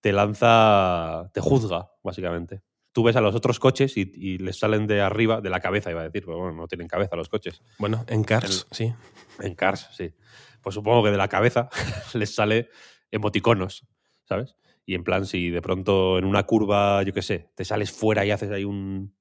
te 0.01 0.11
lanza, 0.13 1.29
te 1.33 1.41
juzga, 1.41 1.91
básicamente. 2.03 2.61
Tú 2.91 3.03
ves 3.03 3.15
a 3.15 3.21
los 3.21 3.35
otros 3.35 3.59
coches 3.59 3.97
y, 3.97 4.11
y 4.13 4.37
les 4.37 4.57
salen 4.59 4.85
de 4.87 5.01
arriba, 5.01 5.41
de 5.41 5.49
la 5.49 5.59
cabeza, 5.59 5.91
iba 5.91 6.01
a 6.01 6.05
decir, 6.05 6.23
pero 6.25 6.37
bueno, 6.37 6.53
no 6.55 6.67
tienen 6.67 6.87
cabeza 6.87 7.15
los 7.15 7.27
coches. 7.29 7.61
Bueno, 7.79 8.05
en 8.07 8.23
Cars, 8.23 8.67
sí. 8.71 8.93
En 9.41 9.55
Cars, 9.55 9.89
sí. 9.91 10.13
Pues 10.61 10.75
supongo 10.75 11.03
que 11.03 11.11
de 11.11 11.17
la 11.17 11.27
cabeza 11.27 11.69
les 12.13 12.33
sale 12.35 12.69
emoticonos, 13.11 13.87
¿sabes? 14.23 14.55
Y 14.85 14.93
en 14.95 15.03
plan, 15.03 15.25
si 15.25 15.49
de 15.49 15.61
pronto 15.61 16.17
en 16.19 16.25
una 16.25 16.43
curva, 16.43 17.01
yo 17.03 17.11
qué 17.13 17.21
sé, 17.21 17.49
te 17.55 17.65
sales 17.65 17.91
fuera 17.91 18.25
y 18.25 18.31
haces 18.31 18.51
ahí 18.51 18.63
un, 18.65 19.15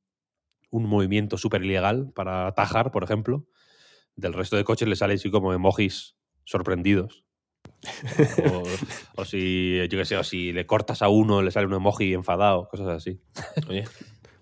un 0.70 0.86
movimiento 0.86 1.38
súper 1.38 1.64
ilegal 1.64 2.12
para 2.14 2.46
atajar, 2.46 2.90
por 2.92 3.02
ejemplo, 3.02 3.46
del 4.14 4.34
resto 4.34 4.56
de 4.56 4.64
coches 4.64 4.86
le 4.88 4.94
sale 4.96 5.14
así 5.14 5.30
como 5.30 5.52
emojis 5.52 6.16
sorprendidos. 6.44 7.24
O, 8.50 8.62
o 9.16 9.24
si, 9.24 9.76
yo 9.90 9.98
qué 9.98 10.04
sé, 10.04 10.16
o 10.16 10.24
si 10.24 10.52
le 10.52 10.66
cortas 10.66 11.02
a 11.02 11.08
uno, 11.08 11.42
le 11.42 11.50
sale 11.50 11.66
un 11.66 11.74
emoji 11.74 12.14
enfadado, 12.14 12.68
cosas 12.68 12.88
así. 12.88 13.20
Oye, 13.68 13.84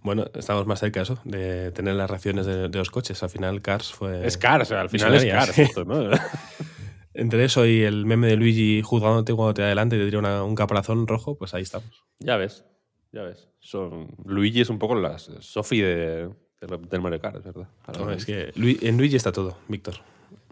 bueno, 0.03 0.27
estamos 0.35 0.67
más 0.67 0.81
cerca 0.81 1.03
eso, 1.03 1.19
de 1.25 1.73
tener 1.73 1.95
las 1.95 2.09
reacciones 2.11 2.47
de, 2.47 2.69
de 2.69 2.79
los 2.79 2.91
coches. 2.91 3.23
Al 3.23 3.31
final, 3.31 3.61
Cars 3.63 3.93
fue. 3.93 4.25
Es 4.27 4.37
Cars, 4.39 4.71
al 4.73 4.89
final 4.91 5.15
es 5.15 5.25
Cars. 5.25 5.53
sí. 5.55 5.63
esto, 5.63 5.85
¿no? 5.85 6.11
Entre 7.15 7.45
eso 7.45 7.67
y 7.67 7.83
el 7.83 8.07
meme 8.07 8.29
de 8.29 8.37
Luigi 8.37 8.81
juzgándote 8.83 9.35
cuando 9.35 9.53
te 9.55 9.63
adelante 9.63 9.97
y 9.97 9.99
te 9.99 10.05
tira 10.07 10.19
una- 10.19 10.45
un 10.45 10.55
caparazón 10.55 11.07
rojo, 11.07 11.37
pues 11.37 11.53
ahí 11.53 11.63
estamos. 11.63 12.05
Ya 12.21 12.37
ves, 12.37 12.65
ya 13.13 13.23
ves. 13.23 13.49
Son, 13.59 14.09
Luigi 14.25 14.63
es 14.63 14.71
un 14.71 14.79
poco 14.79 14.95
la 14.95 15.19
Sophie 15.19 15.85
de, 15.85 16.29
de- 16.61 16.79
del 16.91 17.01
Mario 17.03 17.21
Kart, 17.21 17.37
es 17.37 17.45
verdad. 17.45 17.69
Ahora 17.85 18.01
No, 18.07 18.11
es 18.13 18.25
que 18.25 18.51
Lu- 18.55 18.79
en 18.81 18.97
Luigi 18.97 19.17
está 19.17 19.31
todo, 19.31 19.59
Víctor. 19.69 19.97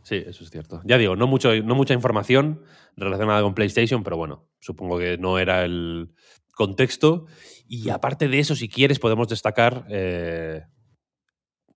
Sí, 0.02 0.22
eso 0.26 0.44
es 0.44 0.50
cierto. 0.50 0.80
Ya 0.84 0.98
digo, 0.98 1.16
no, 1.16 1.26
mucho, 1.26 1.54
no 1.62 1.74
mucha 1.74 1.94
información 1.94 2.62
relacionada 2.96 3.42
con 3.42 3.54
PlayStation, 3.54 4.02
pero 4.02 4.16
bueno, 4.16 4.48
supongo 4.60 4.98
que 4.98 5.18
no 5.18 5.38
era 5.38 5.64
el 5.64 6.12
contexto. 6.54 7.26
Y 7.66 7.90
aparte 7.90 8.28
de 8.28 8.38
eso, 8.38 8.54
si 8.54 8.68
quieres, 8.68 8.98
podemos 8.98 9.28
destacar 9.28 9.86
eh, 9.88 10.64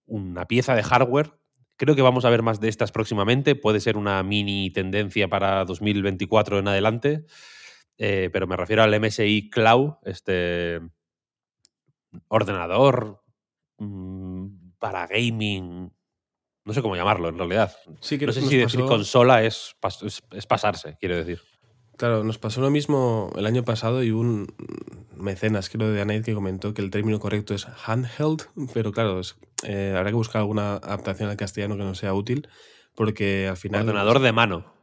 una 0.06 0.46
pieza 0.46 0.74
de 0.74 0.82
hardware. 0.82 1.32
Creo 1.76 1.94
que 1.94 2.02
vamos 2.02 2.24
a 2.24 2.30
ver 2.30 2.42
más 2.42 2.60
de 2.60 2.68
estas 2.68 2.92
próximamente. 2.92 3.54
Puede 3.54 3.80
ser 3.80 3.96
una 3.96 4.22
mini 4.22 4.70
tendencia 4.70 5.28
para 5.28 5.64
2024 5.64 6.58
en 6.58 6.68
adelante. 6.68 7.24
Eh, 7.98 8.30
pero 8.32 8.46
me 8.46 8.56
refiero 8.56 8.82
al 8.82 9.00
MSI 9.00 9.50
Cloud, 9.50 9.94
este 10.04 10.80
ordenador 12.28 13.22
mm, 13.78 14.72
para 14.78 15.06
gaming. 15.06 15.92
No 16.64 16.72
sé 16.72 16.80
cómo 16.82 16.96
llamarlo 16.96 17.28
en 17.28 17.36
realidad. 17.38 17.74
Sí, 18.00 18.18
que 18.18 18.26
no 18.26 18.32
sé 18.32 18.40
si 18.42 18.56
decir 18.56 18.80
consola 18.84 19.42
es, 19.44 19.74
pas- 19.82 20.02
es- 20.04 20.22
es 20.32 20.46
pasarse, 20.46 20.96
quiero 20.98 21.16
decir. 21.16 21.40
Claro, 21.96 22.24
nos 22.24 22.38
pasó 22.38 22.60
lo 22.60 22.70
mismo 22.70 23.30
el 23.36 23.46
año 23.46 23.62
pasado 23.64 24.02
y 24.02 24.10
un 24.10 24.46
mecenas, 25.16 25.68
creo, 25.70 25.92
de 25.92 26.00
Anaid 26.00 26.24
que 26.24 26.34
comentó 26.34 26.74
que 26.74 26.82
el 26.82 26.90
término 26.90 27.20
correcto 27.20 27.54
es 27.54 27.66
handheld, 27.86 28.42
pero 28.72 28.92
claro, 28.92 29.20
es- 29.20 29.36
eh, 29.62 29.94
habrá 29.96 30.10
que 30.10 30.16
buscar 30.16 30.40
alguna 30.40 30.74
adaptación 30.76 31.28
al 31.30 31.36
castellano 31.36 31.76
que 31.76 31.84
no 31.84 31.94
sea 31.94 32.14
útil, 32.14 32.48
porque 32.94 33.46
al 33.48 33.56
final... 33.56 33.82
Ordenador 33.82 34.20
de 34.20 34.32
mano. 34.32 34.74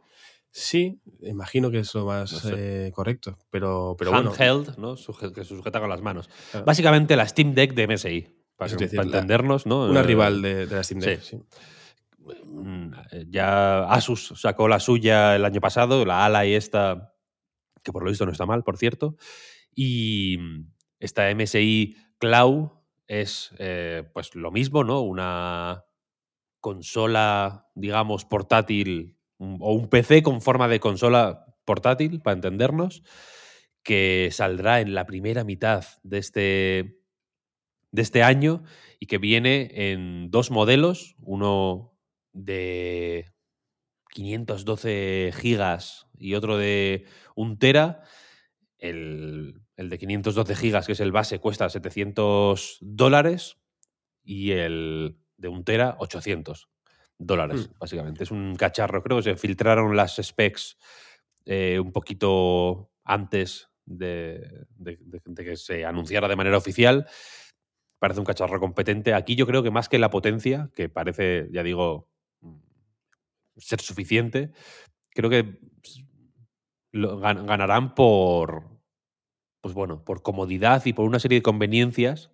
Sí, 0.53 1.01
imagino 1.21 1.71
que 1.71 1.79
es 1.79 1.93
lo 1.95 2.05
más 2.05 2.31
No 2.33 2.39
sé. 2.39 2.87
eh, 2.87 2.91
correcto, 2.91 3.37
pero, 3.49 3.95
pero 3.97 4.11
bueno. 4.11 4.31
Handheld, 4.31 4.77
¿no? 4.77 4.97
Suje- 4.97 5.33
que 5.33 5.43
se 5.45 5.55
sujeta 5.55 5.79
con 5.79 5.89
las 5.89 6.01
manos. 6.01 6.29
Claro. 6.51 6.65
Básicamente 6.65 7.15
la 7.15 7.27
Steam 7.27 7.53
Deck 7.53 7.73
de 7.73 7.87
MSI. 7.87 8.27
Para, 8.69 8.75
decir, 8.77 8.99
entendernos, 8.99 9.65
¿no? 9.65 9.85
Una 9.85 10.01
Eh, 10.01 10.03
rival 10.03 10.41
de, 10.41 10.67
de 10.67 10.75
la 10.75 10.83
Steam 10.83 11.01
Deck. 11.01 11.21
sí. 11.21 11.37
sí. 11.37 11.43
Mm, 12.45 12.91
Ya 13.29 13.83
Asus 13.85 14.33
sacó 14.35 14.67
la 14.67 14.79
suya 14.79 15.35
el 15.35 15.45
año 15.45 15.59
pasado, 15.59 16.05
la 16.05 16.25
ala 16.25 16.45
y 16.45 16.53
esta, 16.53 17.15
que 17.83 17.91
por 17.91 18.03
lo 18.03 18.09
visto 18.09 18.25
no 18.25 18.31
está 18.31 18.45
mal, 18.45 18.63
por 18.63 18.77
cierto. 18.77 19.15
Y 19.73 20.37
esta 20.99 21.33
MSI 21.33 21.95
Cloud 22.19 22.69
es 23.07 23.51
eh, 23.57 24.03
pues 24.13 24.35
lo 24.35 24.51
mismo, 24.51 24.83
¿no? 24.83 25.01
Una 25.01 25.83
consola, 26.59 27.67
digamos, 27.73 28.25
portátil 28.25 29.17
o 29.39 29.73
un 29.73 29.89
PC 29.89 30.21
con 30.21 30.41
forma 30.41 30.67
de 30.67 30.79
consola 30.79 31.47
portátil, 31.65 32.21
para 32.21 32.35
entendernos, 32.35 33.01
que 33.81 34.29
saldrá 34.31 34.81
en 34.81 34.93
la 34.93 35.07
primera 35.07 35.43
mitad 35.43 35.83
de 36.03 36.19
este, 36.19 37.00
de 37.91 38.01
este 38.01 38.23
año 38.23 38.63
y 38.99 39.05
que 39.07 39.17
viene 39.17 39.69
en 39.91 40.31
dos 40.31 40.51
modelos, 40.51 41.15
uno 41.19 41.93
de 42.33 43.25
512 44.09 45.31
gigas 45.35 46.07
y 46.17 46.35
otro 46.35 46.57
de 46.57 47.05
un 47.35 47.57
tera. 47.57 48.03
El, 48.77 49.61
el 49.77 49.89
de 49.89 49.97
512 49.97 50.55
gigas, 50.55 50.85
que 50.87 50.93
es 50.93 50.99
el 50.99 51.11
base, 51.11 51.39
cuesta 51.39 51.69
700 51.69 52.77
dólares 52.81 53.57
y 54.23 54.51
el 54.51 55.17
de 55.37 55.47
un 55.49 55.63
tera 55.63 55.95
800 55.99 56.69
dólares, 57.17 57.69
Hmm. 57.69 57.77
básicamente. 57.79 58.23
Es 58.23 58.31
un 58.31 58.55
cacharro, 58.55 59.03
creo 59.03 59.17
que 59.17 59.23
se 59.23 59.35
filtraron 59.35 59.95
las 59.95 60.15
specs 60.15 60.77
eh, 61.45 61.79
un 61.79 61.91
poquito 61.91 62.91
antes 63.03 63.69
de, 63.85 64.65
de- 64.75 64.97
de- 65.01 65.21
de 65.25 65.43
que 65.43 65.55
se 65.57 65.85
anunciara 65.85 66.27
de 66.27 66.35
manera 66.35 66.57
oficial. 66.57 67.07
Parece 68.01 68.19
un 68.19 68.25
cacharro 68.25 68.59
competente. 68.59 69.13
Aquí 69.13 69.35
yo 69.35 69.45
creo 69.45 69.61
que 69.61 69.69
más 69.69 69.87
que 69.87 69.99
la 69.99 70.09
potencia, 70.09 70.71
que 70.75 70.89
parece, 70.89 71.47
ya 71.51 71.61
digo, 71.61 72.09
mm, 72.39 72.57
ser 73.57 73.79
suficiente, 73.79 74.53
creo 75.11 75.29
que 75.29 75.59
lo 76.91 77.19
gan- 77.21 77.45
ganarán 77.45 77.93
por, 77.93 78.79
pues 79.61 79.75
bueno, 79.75 80.03
por 80.03 80.23
comodidad 80.23 80.83
y 80.85 80.93
por 80.93 81.05
una 81.05 81.19
serie 81.19 81.37
de 81.37 81.43
conveniencias 81.43 82.31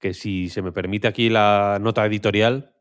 que 0.00 0.14
si 0.14 0.48
se 0.48 0.62
me 0.62 0.72
permite 0.72 1.06
aquí 1.06 1.28
la 1.28 1.78
nota 1.78 2.06
editorial, 2.06 2.74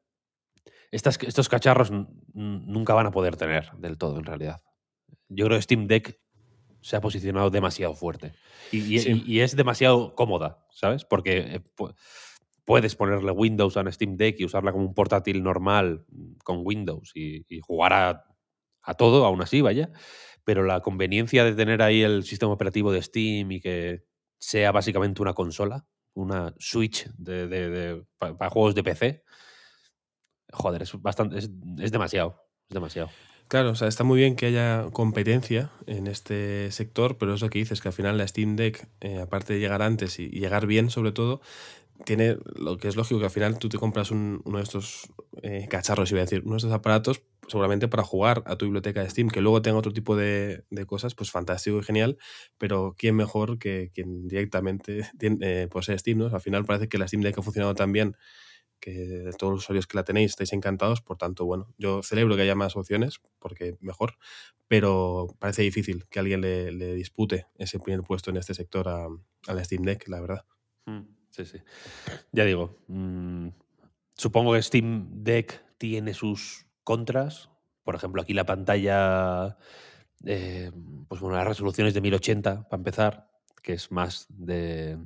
estos 0.91 1.49
cacharros 1.49 1.91
nunca 2.33 2.93
van 2.93 3.07
a 3.07 3.11
poder 3.11 3.35
tener 3.35 3.69
del 3.73 3.97
todo 3.97 4.17
en 4.17 4.25
realidad. 4.25 4.61
Yo 5.27 5.45
creo 5.45 5.57
que 5.57 5.61
Steam 5.63 5.87
Deck 5.87 6.21
se 6.81 6.95
ha 6.95 7.01
posicionado 7.01 7.49
demasiado 7.49 7.93
fuerte 7.93 8.33
y, 8.71 8.95
y- 8.95 8.99
Sí. 8.99 9.23
y- 9.25 9.33
y 9.37 9.39
es 9.41 9.55
demasiado 9.55 10.15
cómoda, 10.15 10.65
¿sabes? 10.71 11.05
Porque 11.05 11.37
eh, 11.37 11.61
pu- 11.77 11.93
puedes 12.65 12.95
ponerle 12.95 13.31
Windows 13.31 13.77
a 13.77 13.81
una 13.81 13.91
Steam 13.91 14.17
Deck 14.17 14.39
y 14.39 14.45
usarla 14.45 14.71
como 14.71 14.85
un 14.85 14.93
portátil 14.93 15.43
normal 15.43 16.05
con 16.43 16.61
Windows 16.63 17.11
y, 17.15 17.45
jugar 17.61 17.93
a, 17.93 18.23
a 18.83 18.93
todo, 18.95 19.25
aún 19.25 19.41
así, 19.41 19.61
vaya. 19.61 19.91
Pero 20.43 20.63
la 20.63 20.79
conveniencia 20.81 21.43
de 21.43 21.53
tener 21.53 21.81
ahí 21.81 22.01
el 22.01 22.23
sistema 22.23 22.51
operativo 22.53 22.91
de 22.91 23.01
Steam 23.01 23.51
y 23.51 23.59
que 23.61 24.03
sea 24.39 24.71
básicamente 24.71 25.21
una 25.21 25.33
consola, 25.33 25.85
una 26.13 26.53
Switch 26.57 27.07
de, 27.17 27.47
de- 27.47 27.69
de- 27.69 28.03
pa- 28.17 28.35
para 28.37 28.49
juegos 28.49 28.73
de 28.75 28.83
PC, 28.83 29.23
joder, 30.51 30.81
es 30.81 31.01
bastante, 31.01 31.37
es, 31.39 31.49
es 31.79 31.91
demasiado, 31.91 32.35
es 32.69 32.73
demasiado. 32.73 33.09
Claro, 33.51 33.71
o 33.71 33.75
sea, 33.75 33.89
está 33.89 34.05
muy 34.05 34.17
bien 34.17 34.37
que 34.37 34.45
haya 34.45 34.85
competencia 34.93 35.71
en 35.85 36.07
este 36.07 36.71
sector, 36.71 37.17
pero 37.17 37.33
es 37.33 37.41
lo 37.41 37.49
que 37.49 37.59
dices, 37.59 37.81
que 37.81 37.89
al 37.89 37.93
final 37.93 38.17
la 38.17 38.25
Steam 38.25 38.55
Deck, 38.55 38.87
eh, 39.01 39.19
aparte 39.19 39.51
de 39.53 39.59
llegar 39.59 39.81
antes 39.81 40.19
y, 40.19 40.29
llegar 40.29 40.67
bien 40.67 40.89
sobre 40.89 41.11
todo, 41.11 41.41
tiene 42.05 42.37
lo 42.55 42.77
que 42.77 42.87
es 42.87 42.95
lógico 42.95 43.19
que 43.19 43.25
al 43.27 43.31
final 43.31 43.59
tú 43.59 43.69
te 43.69 43.77
compras 43.77 44.11
un- 44.11 44.41
uno 44.45 44.57
de 44.59 44.63
estos 44.63 45.09
eh, 45.43 45.67
cacharros, 45.69 46.11
iba 46.11 46.21
a 46.21 46.25
decir, 46.25 46.43
uno 46.45 46.53
de 46.53 46.57
estos 46.59 46.73
aparatos 46.73 47.23
seguramente 47.47 47.87
para 47.89 48.03
jugar 48.03 48.43
a 48.47 48.57
tu 48.57 48.65
biblioteca 48.65 49.01
de 49.03 49.09
Steam, 49.09 49.29
que 49.29 49.41
luego 49.41 49.61
tenga 49.61 49.77
otro 49.79 49.93
tipo 49.93 50.15
de, 50.15 50.63
cosas, 50.87 51.15
pues 51.15 51.31
fantástico 51.31 51.79
y 51.79 51.83
genial, 51.83 52.17
pero 52.57 52.95
¿quién 52.97 53.15
mejor 53.17 53.59
que 53.59 53.91
quien 53.93 54.27
directamente 54.27 55.09
eh, 55.41 55.67
posee 55.71 55.97
Steam? 55.99 56.19
¿no? 56.19 56.27
Al 56.27 56.41
final 56.41 56.65
parece 56.65 56.89
que 56.89 56.97
la 56.99 57.07
Steam 57.07 57.23
Deck 57.23 57.37
ha 57.39 57.41
funcionado 57.43 57.75
tan 57.75 57.91
bien 57.91 58.15
que 58.81 59.29
todos 59.37 59.53
los 59.53 59.63
usuarios 59.63 59.87
que 59.87 59.95
la 59.95 60.03
tenéis 60.03 60.31
estáis 60.31 60.51
encantados, 60.51 61.01
por 61.01 61.17
tanto, 61.17 61.45
bueno, 61.45 61.73
yo 61.77 62.03
celebro 62.03 62.35
que 62.35 62.41
haya 62.41 62.55
más 62.55 62.75
opciones, 62.75 63.21
porque 63.39 63.77
mejor, 63.79 64.17
pero 64.67 65.27
parece 65.39 65.61
difícil 65.61 66.05
que 66.09 66.19
alguien 66.19 66.41
le, 66.41 66.93
dispute 66.95 67.45
ese 67.57 67.79
primer 67.79 68.01
puesto 68.01 68.29
en 68.31 68.37
este 68.37 68.53
sector 68.53 68.89
a, 68.89 69.07
a 69.47 69.53
la 69.53 69.63
Steam 69.63 69.83
Deck, 69.83 70.09
la 70.09 70.19
verdad. 70.19 70.45
Mm, 70.85 71.21
Sí, 71.31 71.45
sí. 71.45 71.59
Ya 72.33 72.43
digo, 72.43 72.77
mm, 72.87 73.47
supongo 74.15 74.53
que 74.53 74.61
Steam 74.61 75.23
Deck 75.23 75.63
tiene 75.77 76.13
sus 76.13 76.67
contras. 76.83 77.49
Por 77.83 77.95
ejemplo, 77.95 78.21
aquí 78.21 78.33
la 78.33 78.45
pantalla, 78.45 79.57
eh, 80.25 80.71
pues 81.07 81.21
bueno, 81.21 81.37
las 81.37 81.47
resoluciones 81.47 81.93
de 81.93 82.01
1080 82.01 82.67
para 82.69 82.79
empezar, 82.79 83.31
que 83.63 83.73
es 83.73 83.91
más 83.91 84.27
de 84.29 84.99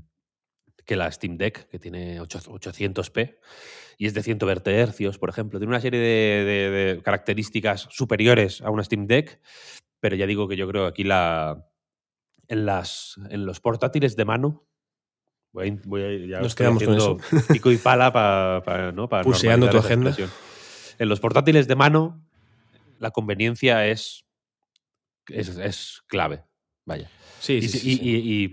que 0.86 0.95
la 0.95 1.12
Steam 1.12 1.38
Deck, 1.38 1.67
que 1.69 1.80
tiene 1.80 2.19
8 2.21 2.39
800p 2.39 3.38
y 3.98 4.06
es 4.08 4.13
de 4.13 4.21
120 4.24 4.71
hercios, 4.76 5.17
por 5.17 5.30
ejemplo. 5.30 5.60
Tiene 5.60 5.69
una 5.71 5.82
serie 5.82 6.00
de, 6.00 6.43
de- 6.45 6.69
de 6.95 7.02
características 7.02 7.88
superiores 7.89 8.62
a 8.62 8.69
una 8.69 8.84
Steam 8.84 9.08
Deck, 9.08 9.39
pero 10.00 10.15
ya 10.15 10.26
digo 10.28 10.48
que 10.48 10.58
yo 10.58 10.67
creo 10.67 10.84
que 10.84 10.89
aquí 10.89 11.04
la, 11.04 11.65
en, 12.48 12.65
las, 12.65 13.15
en 13.30 13.45
los 13.45 13.60
portátiles 13.60 14.15
de 14.15 14.26
mano, 14.26 14.67
voy 15.54 15.69
a, 15.69 15.78
voy 15.86 16.02
a- 16.04 16.28
ya 16.28 16.39
Nos 16.41 16.54
quedamos 16.56 16.84
con 16.84 16.93
haciendo 16.95 17.17
pico 17.52 17.71
y 17.71 17.78
pala 17.78 18.12
para 18.13 18.91
¿no? 18.91 19.10
pa 19.10 19.24
normalizar 19.24 19.69
tu 19.71 19.78
agenda. 19.78 20.15
En 21.00 21.10
los 21.10 21.19
portátiles 21.19 21.67
de 21.67 21.76
mano, 21.76 22.24
la 23.00 23.12
conveniencia 23.12 23.88
es, 23.88 24.26
es, 25.28 25.50
es 25.58 26.04
clave. 26.08 26.43
Vaya. 26.86 27.10
Sí, 27.39 27.54
Y, 27.56 27.67
sí, 27.67 28.00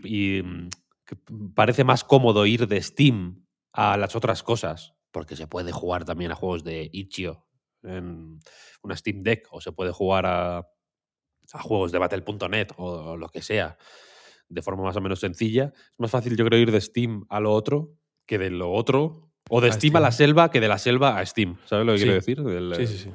y, 0.04 0.42
mm, 0.42 0.68
que 1.12 1.18
parece 1.54 1.84
más 1.84 2.04
cómodo 2.04 2.46
ir 2.46 2.66
de 2.66 2.80
Steam 2.82 3.44
a 3.72 3.96
las 3.96 4.16
otras 4.16 4.42
cosas, 4.42 4.94
porque 5.10 5.36
se 5.36 5.46
puede 5.46 5.72
jugar 5.72 6.04
también 6.04 6.30
a 6.32 6.34
juegos 6.34 6.64
de 6.64 6.88
Itch.io 6.92 7.46
en 7.82 8.38
una 8.82 8.96
Steam 8.96 9.22
Deck, 9.22 9.48
o 9.50 9.60
se 9.60 9.72
puede 9.72 9.90
jugar 9.92 10.24
a, 10.26 10.58
a 10.58 11.58
juegos 11.62 11.90
de 11.92 11.98
Battle.net 11.98 12.68
o, 12.76 12.84
o 13.12 13.16
lo 13.16 13.28
que 13.28 13.42
sea, 13.42 13.76
de 14.48 14.62
forma 14.62 14.84
más 14.84 14.96
o 14.96 15.00
menos 15.00 15.20
sencilla. 15.20 15.72
Es 15.74 15.94
más 15.98 16.10
fácil, 16.10 16.36
yo 16.36 16.44
creo, 16.44 16.60
ir 16.60 16.70
de 16.70 16.80
Steam 16.80 17.24
a 17.28 17.40
lo 17.40 17.52
otro 17.52 17.94
que 18.24 18.38
de 18.38 18.50
lo 18.50 18.72
otro, 18.72 19.32
o 19.50 19.60
de 19.60 19.68
A 19.68 19.72
Steam, 19.72 19.96
a 19.96 20.00
la 20.00 20.12
selva 20.12 20.50
que 20.50 20.60
de 20.60 20.68
la 20.68 20.78
selva 20.78 21.18
a 21.18 21.26
Steam. 21.26 21.56
¿Sabes 21.66 21.84
lo 21.84 21.92
que 21.92 21.98
Sí. 21.98 22.04
quiero 22.04 22.14
decir? 22.14 22.42
Del, 22.42 22.74
Sí, 22.76 22.86
sí, 22.86 22.98
sí. 22.98 23.10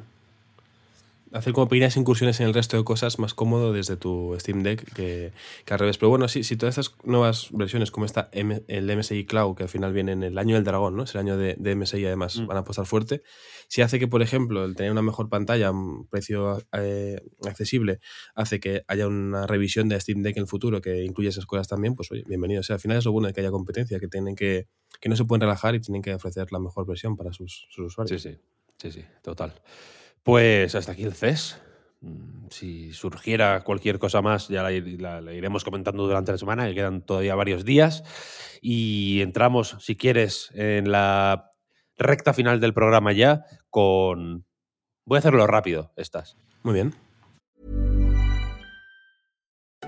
Hacer 1.33 1.51
como 1.53 1.67
pequeñas 1.67 1.97
incursiones 1.97 2.39
en 2.39 2.47
el 2.47 2.53
resto 2.53 2.77
de 2.77 2.83
cosas 2.85 3.19
más 3.19 3.33
cómodo 3.33 3.73
desde 3.73 3.97
tu 3.97 4.35
Steam 4.39 4.63
Deck 4.63 4.93
que, 4.93 5.33
que 5.65 5.73
al 5.73 5.79
revés. 5.79 5.97
Pero 5.97 6.09
bueno, 6.09 6.27
sí, 6.29 6.43
si 6.43 6.55
todas 6.55 6.77
estas 6.77 6.95
nuevas 7.03 7.49
versiones 7.51 7.91
como 7.91 8.05
esta, 8.05 8.29
M- 8.31 8.63
el 8.67 8.89
MSI 8.89 9.25
Cloud, 9.25 9.55
que 9.55 9.63
al 9.63 9.69
final 9.69 9.91
viene 9.91 10.13
en 10.13 10.23
el 10.23 10.37
año 10.37 10.55
del 10.55 10.63
dragón, 10.63 10.95
¿no? 10.95 11.03
Es 11.03 11.13
el 11.15 11.19
año 11.21 11.35
de, 11.37 11.55
de 11.59 11.71
MSI 11.75 12.05
además, 12.05 12.37
Mm. 12.37 12.47
van 12.47 12.57
a 12.57 12.59
apostar 12.61 12.85
fuerte. 12.85 13.23
Si 13.67 13.81
hace 13.81 13.99
que, 13.99 14.07
por 14.07 14.21
ejemplo, 14.21 14.63
el 14.63 14.75
tener 14.75 14.91
una 14.91 15.01
mejor 15.01 15.27
pantalla, 15.29 15.71
un 15.71 16.07
precio 16.07 16.63
eh, 16.71 17.19
accesible, 17.45 17.99
hace 18.33 18.59
que 18.61 18.83
haya 18.87 19.07
una 19.07 19.45
revisión 19.47 19.89
de 19.89 19.99
Steam 19.99 20.21
Deck 20.23 20.37
en 20.37 20.43
el 20.43 20.47
futuro 20.47 20.79
que 20.79 21.03
incluya 21.03 21.29
esas 21.29 21.45
cosas 21.45 21.67
también, 21.67 21.95
pues 21.95 22.09
oye, 22.11 22.23
bienvenido. 22.27 22.61
O 22.61 22.63
sea, 22.63 22.75
al 22.75 22.79
final 22.79 22.97
es 22.97 23.05
lo 23.05 23.11
bueno 23.11 23.27
de 23.27 23.33
que 23.33 23.41
haya 23.41 23.51
competencia, 23.51 23.99
que 23.99 24.07
tienen 24.07 24.35
que, 24.35 24.67
que 25.01 25.09
no 25.09 25.15
se 25.17 25.25
pueden 25.25 25.41
relajar 25.41 25.75
y 25.75 25.81
tienen 25.81 26.01
que 26.01 26.13
ofrecer 26.13 26.51
la 26.53 26.59
mejor 26.59 26.85
versión 26.87 27.17
para 27.17 27.33
sus, 27.33 27.67
sus 27.69 27.87
usuarios. 27.87 28.21
Sí, 28.21 28.29
sí, 28.31 28.37
sí, 28.77 28.91
sí, 29.01 29.05
total. 29.21 29.53
Pues 30.23 30.75
hasta 30.75 30.91
aquí 30.91 31.03
el 31.03 31.13
CES. 31.13 31.57
Mm, 32.01 32.47
Si 32.49 32.93
surgiera 32.93 33.61
cualquier 33.65 33.99
cosa 33.99 34.21
más, 34.21 34.47
ya 34.47 34.63
la, 34.63 34.71
ir- 34.71 35.01
la- 35.01 35.19
la 35.21 35.33
iremos 35.33 35.63
comentando 35.65 36.03
durante 36.07 36.31
la 36.31 36.37
semana, 36.37 36.65
que 36.67 36.75
quedan 36.75 37.01
todavía 37.01 37.35
varios 37.35 37.65
días. 37.65 38.03
Y 38.61 39.21
entramos, 39.21 39.75
si 39.79 39.95
quieres, 39.97 40.49
en 40.53 40.91
la 40.91 41.51
recta 41.97 42.33
final 42.33 42.59
del 42.61 42.73
programa 42.73 43.11
ya 43.11 43.43
con... 43.69 44.45
Voy 45.05 45.17
a 45.17 45.19
hacerlo 45.19 45.45
rápido, 45.47 45.91
estas. 45.97 46.37
Muy 46.63 46.73
bien. 46.73 46.93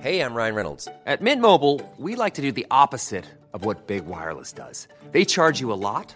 Hey, 0.01 0.19
I'm 0.21 0.33
Ryan 0.33 0.55
Reynolds. 0.55 0.87
At 1.05 1.19
Mint 1.21 1.41
Mobile, 1.41 1.81
we 1.97 2.15
like 2.15 2.35
to 2.35 2.41
do 2.41 2.51
the 2.53 2.65
opposite 2.71 3.25
of 3.53 3.65
what 3.65 3.85
Big 3.87 4.05
Wireless 4.07 4.53
does. 4.53 4.87
They 5.11 5.25
charge 5.25 5.59
you 5.61 5.73
a 5.73 5.75
lot, 5.79 6.15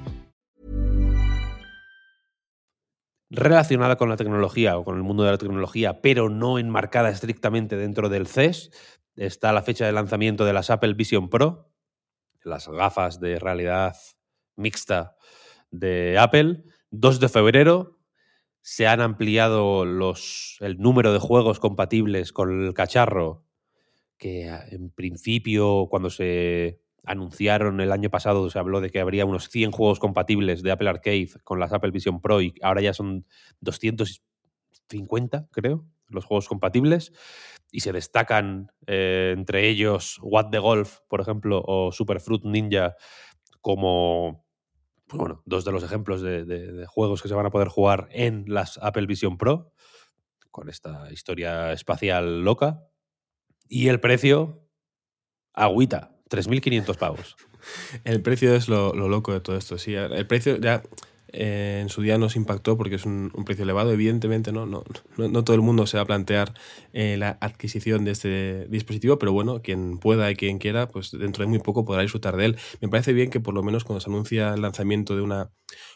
relacionada 3.31 3.95
con 3.95 4.09
la 4.09 4.17
tecnología 4.17 4.77
o 4.77 4.83
con 4.83 4.97
el 4.97 5.03
mundo 5.03 5.23
de 5.23 5.31
la 5.31 5.37
tecnología, 5.37 6.01
pero 6.01 6.29
no 6.29 6.59
enmarcada 6.59 7.09
estrictamente 7.09 7.77
dentro 7.77 8.09
del 8.09 8.27
CES, 8.27 8.71
está 9.15 9.53
la 9.53 9.63
fecha 9.63 9.85
de 9.85 9.93
lanzamiento 9.93 10.43
de 10.45 10.51
las 10.53 10.69
Apple 10.69 10.93
Vision 10.93 11.29
Pro, 11.29 11.71
las 12.43 12.67
gafas 12.67 13.21
de 13.21 13.39
realidad 13.39 13.95
mixta 14.57 15.15
de 15.71 16.17
Apple. 16.19 16.63
2 16.91 17.19
de 17.21 17.29
febrero 17.29 17.99
se 18.61 18.85
han 18.85 18.99
ampliado 18.99 19.85
los, 19.85 20.57
el 20.59 20.77
número 20.77 21.13
de 21.13 21.19
juegos 21.19 21.61
compatibles 21.61 22.33
con 22.33 22.65
el 22.65 22.73
cacharro, 22.73 23.45
que 24.17 24.47
en 24.71 24.91
principio 24.91 25.87
cuando 25.89 26.09
se 26.09 26.81
anunciaron 27.03 27.81
el 27.81 27.91
año 27.91 28.09
pasado, 28.09 28.49
se 28.49 28.59
habló 28.59 28.81
de 28.81 28.89
que 28.89 28.99
habría 28.99 29.25
unos 29.25 29.49
100 29.49 29.71
juegos 29.71 29.99
compatibles 29.99 30.61
de 30.61 30.71
Apple 30.71 30.89
Arcade 30.89 31.29
con 31.43 31.59
las 31.59 31.73
Apple 31.73 31.91
Vision 31.91 32.21
Pro 32.21 32.41
y 32.41 32.53
ahora 32.61 32.81
ya 32.81 32.93
son 32.93 33.25
250, 33.61 35.47
creo, 35.51 35.85
los 36.07 36.25
juegos 36.25 36.47
compatibles. 36.47 37.11
Y 37.71 37.79
se 37.79 37.93
destacan 37.93 38.71
eh, 38.85 39.33
entre 39.35 39.69
ellos 39.69 40.19
What 40.21 40.49
the 40.49 40.59
Golf, 40.59 40.99
por 41.07 41.21
ejemplo, 41.21 41.63
o 41.65 41.91
Super 41.91 42.19
Fruit 42.19 42.43
Ninja 42.43 42.95
como 43.61 44.45
pues 45.07 45.19
bueno, 45.19 45.41
dos 45.45 45.65
de 45.65 45.73
los 45.73 45.83
ejemplos 45.83 46.21
de, 46.21 46.45
de, 46.45 46.71
de, 46.71 46.85
juegos 46.85 47.21
que 47.21 47.27
se 47.27 47.33
van 47.33 47.45
a 47.45 47.49
poder 47.49 47.67
jugar 47.67 48.07
en 48.11 48.45
las 48.47 48.77
Apple 48.81 49.05
Vision 49.07 49.37
Pro, 49.37 49.73
con 50.51 50.69
esta 50.69 51.11
historia 51.11 51.73
espacial 51.73 52.43
loca. 52.43 52.87
Y 53.67 53.89
el 53.89 53.99
precio, 53.99 54.69
agüita, 55.53 56.20
3.500 56.31 56.97
pavos. 56.97 57.35
El 58.03 58.21
precio 58.21 58.55
es 58.55 58.67
lo, 58.67 58.93
lo, 58.93 59.07
loco 59.07 59.33
de 59.33 59.41
todo 59.41 59.57
esto, 59.57 59.77
sí. 59.77 59.93
El 59.93 60.25
precio 60.25 60.57
ya 60.57 60.81
eh, 61.33 61.79
en 61.81 61.89
su 61.89 62.01
día 62.01 62.17
nos 62.17 62.35
impactó 62.35 62.77
porque 62.77 62.95
es 62.95 63.05
un, 63.05 63.31
un 63.33 63.45
precio 63.45 63.63
elevado, 63.63 63.91
evidentemente, 63.91 64.51
¿no? 64.51 64.65
No, 64.65 64.83
no, 65.17 65.27
no, 65.27 65.43
todo 65.43 65.55
el 65.55 65.61
mundo 65.61 65.87
se 65.87 65.97
va 65.97 66.03
a 66.03 66.05
plantear 66.05 66.53
eh, 66.93 67.15
la 67.17 67.37
adquisición 67.41 68.03
de 68.05 68.11
este 68.11 68.67
dispositivo, 68.69 69.17
pero 69.17 69.31
bueno, 69.31 69.61
quien 69.61 69.97
pueda 69.97 70.29
y 70.31 70.35
quien 70.35 70.57
quiera, 70.57 70.87
pues 70.87 71.11
dentro 71.11 71.43
de 71.43 71.49
muy 71.49 71.59
poco 71.59 71.85
podrá 71.85 72.01
disfrutar 72.01 72.35
de 72.35 72.45
él. 72.45 72.57
Me 72.81 72.89
parece 72.89 73.13
bien 73.13 73.29
que 73.29 73.39
por 73.39 73.53
lo 73.53 73.63
menos 73.63 73.83
cuando 73.83 74.01
se 74.01 74.09
anuncia 74.09 74.53
el 74.53 74.61
lanzamiento 74.61 75.15
de 75.15 75.21
una 75.21 75.51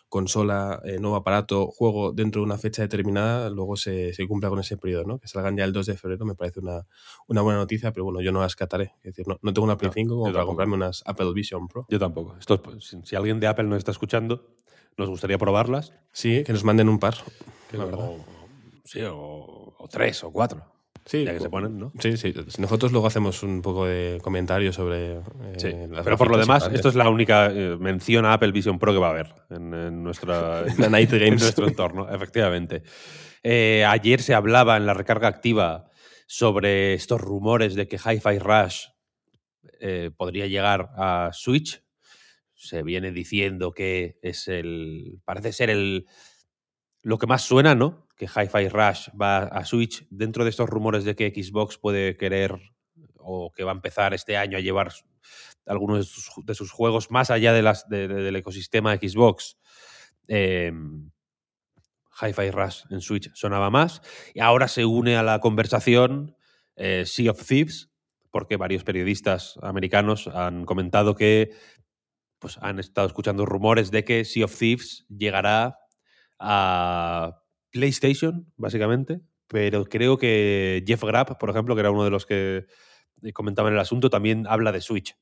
consola, 0.07 0.81
eh, 0.85 0.99
nuevo 0.99 1.17
aparato, 1.17 1.67
juego 1.67 2.13
dentro 2.13 2.41
de 2.41 2.45
una 2.45 2.57
fecha 2.57 2.81
determinada, 2.81 3.49
luego 3.49 3.75
se, 3.75 4.13
se, 4.13 4.25
cumpla 4.27 4.49
con 4.49 4.59
ese 4.59 4.77
periodo, 4.77 5.03
¿no? 5.03 5.19
Que 5.19 5.27
salgan 5.27 5.57
ya 5.57 5.65
el 5.65 5.73
2 5.73 5.85
de 5.87 5.97
febrero 5.97 6.25
me 6.25 6.35
parece 6.35 6.61
una, 6.61 6.87
una 7.27 7.41
buena 7.41 7.59
noticia, 7.59 7.91
pero 7.91 8.05
bueno, 8.05 8.21
yo 8.21 8.31
no 8.31 8.39
las 8.39 8.55
cataré. 8.55 8.93
Es 9.03 9.15
decir, 9.15 9.27
no, 9.27 9.37
no 9.41 9.53
tengo 9.53 9.65
una 9.65 9.77
Play 9.77 9.91
5 9.93 10.15
como 10.15 10.31
para 10.31 10.45
comprarme 10.45 10.75
unas 10.75 11.03
Apple 11.05 11.33
Vision 11.33 11.67
Pro. 11.67 11.85
Yo 11.89 11.99
tampoco. 11.99 12.37
Esto, 12.39 12.61
si, 12.79 12.97
si 13.03 13.15
alguien 13.15 13.39
de 13.39 13.47
Apple 13.47 13.65
nos 13.65 13.79
está 13.79 13.91
escuchando, 13.91 14.55
nos 14.97 15.09
gustaría 15.09 15.37
probarlas. 15.37 15.93
Sí, 16.11 16.43
que 16.43 16.53
nos 16.53 16.63
manden 16.63 16.89
un 16.89 16.99
par. 16.99 17.15
Que 17.69 17.77
la 17.77 17.85
verdad. 17.85 18.09
O, 18.09 18.25
sí, 18.83 19.01
o, 19.01 19.75
o, 19.77 19.87
tres 19.89 20.23
o 20.23 20.31
cuatro. 20.31 20.75
Sí, 21.05 21.23
ya 21.23 21.33
que 21.33 21.39
se 21.39 21.49
ponen, 21.51 21.77
¿no? 21.77 21.91
Sí, 21.99 22.17
sí. 22.17 22.33
Nosotros 22.57 22.91
luego 22.91 23.05
hacemos 23.05 23.43
un 23.43 23.61
poco 23.61 23.85
de 23.85 24.19
comentario 24.23 24.73
sobre. 24.73 25.17
Eh, 25.17 25.21
sí. 25.57 25.71
Pero 26.03 26.17
por 26.17 26.31
lo 26.31 26.37
demás, 26.37 26.67
esto 26.73 26.89
es 26.89 26.95
la 26.95 27.09
única 27.09 27.51
eh, 27.51 27.77
mención 27.79 28.25
a 28.25 28.33
Apple 28.33 28.51
Vision 28.51 28.79
Pro 28.79 28.91
que 28.91 28.97
va 28.97 29.07
a 29.07 29.11
haber 29.11 29.35
en, 29.51 29.71
en 29.73 30.03
nuestra, 30.03 30.63
la 30.79 30.89
Night 30.89 31.11
Games. 31.11 31.27
en 31.27 31.35
nuestro 31.35 31.67
entorno, 31.67 32.09
efectivamente. 32.09 32.81
Eh, 33.43 33.85
ayer 33.87 34.19
se 34.19 34.33
hablaba 34.33 34.77
en 34.77 34.87
la 34.87 34.95
recarga 34.95 35.27
activa 35.27 35.91
sobre 36.25 36.95
estos 36.95 37.21
rumores 37.21 37.75
de 37.75 37.87
que 37.87 37.97
Hi-Fi 37.97 38.39
Rush 38.39 38.85
podría 40.17 40.47
llegar 40.47 40.89
a 40.97 41.29
Switch 41.31 41.84
se 42.55 42.83
viene 42.83 43.11
diciendo 43.11 43.71
que 43.71 44.17
es 44.21 44.47
el. 44.47 45.19
Parece 45.25 45.53
ser 45.53 45.69
el. 45.69 46.05
Lo 47.01 47.17
que 47.17 47.27
más 47.27 47.43
suena, 47.43 47.75
¿no? 47.75 48.07
Que 48.17 48.25
Hi-Fi 48.25 48.69
Rush 48.69 49.09
va 49.19 49.43
a 49.43 49.65
Switch. 49.65 50.07
Dentro 50.09 50.43
de 50.43 50.49
estos 50.49 50.69
rumores 50.69 51.03
de 51.03 51.15
que 51.15 51.29
Xbox 51.29 51.77
puede 51.77 52.17
querer 52.17 52.59
o 53.17 53.51
que 53.51 53.63
va 53.63 53.71
a 53.71 53.75
empezar 53.75 54.13
este 54.13 54.37
año 54.37 54.57
a 54.57 54.61
llevar 54.61 54.91
algunos 55.65 56.33
de 56.45 56.55
sus, 56.55 56.71
juegos 56.71 57.11
más 57.11 57.31
allá 57.31 57.53
de 57.53 57.61
las, 57.61 57.87
de, 57.89 58.07
de, 58.07 58.23
del 58.23 58.35
ecosistema 58.35 58.95
Xbox. 58.95 59.57
Eh, 60.27 60.71
Hi-Fi 62.21 62.51
Rush 62.51 62.83
en 62.89 63.01
Switch 63.01 63.31
sonaba 63.33 63.69
más. 63.69 64.01
Y 64.33 64.39
ahora 64.39 64.67
se 64.67 64.85
une 64.85 65.17
a 65.17 65.23
la 65.23 65.39
conversación 65.39 66.35
eh, 66.75 67.03
Sea 67.05 67.31
of 67.31 67.45
Thieves, 67.45 67.89
porque 68.31 68.57
varios 68.57 68.83
periodistas 68.83 69.57
americanos 69.61 70.27
han 70.27 70.65
comentado 70.65 71.15
que 71.15 71.51
pues 72.45 72.59
han 72.61 72.77
estado 72.77 73.07
escuchando 73.07 73.43
rumores 73.43 73.89
de 73.89 74.03
que 74.03 74.23
Sea 74.23 74.45
of 74.45 74.55
Thieves 74.55 75.03
llegará 75.09 75.79
a 76.37 77.41
PlayStation, 77.71 78.53
básicamente, 78.55 79.19
pero 79.47 79.83
creo 79.85 80.19
que 80.19 80.83
Jeff 80.85 81.03
Grapp, 81.03 81.39
por 81.39 81.49
ejemplo, 81.49 81.73
que 81.73 81.79
era 81.79 81.89
uno 81.89 82.03
de 82.03 82.11
los 82.11 82.27
que 82.27 82.67
comentaban 83.33 83.73
el 83.73 83.79
asunto, 83.79 84.11
también 84.11 84.45
habla 84.47 84.71
de 84.71 84.81
Switch. 84.81 85.17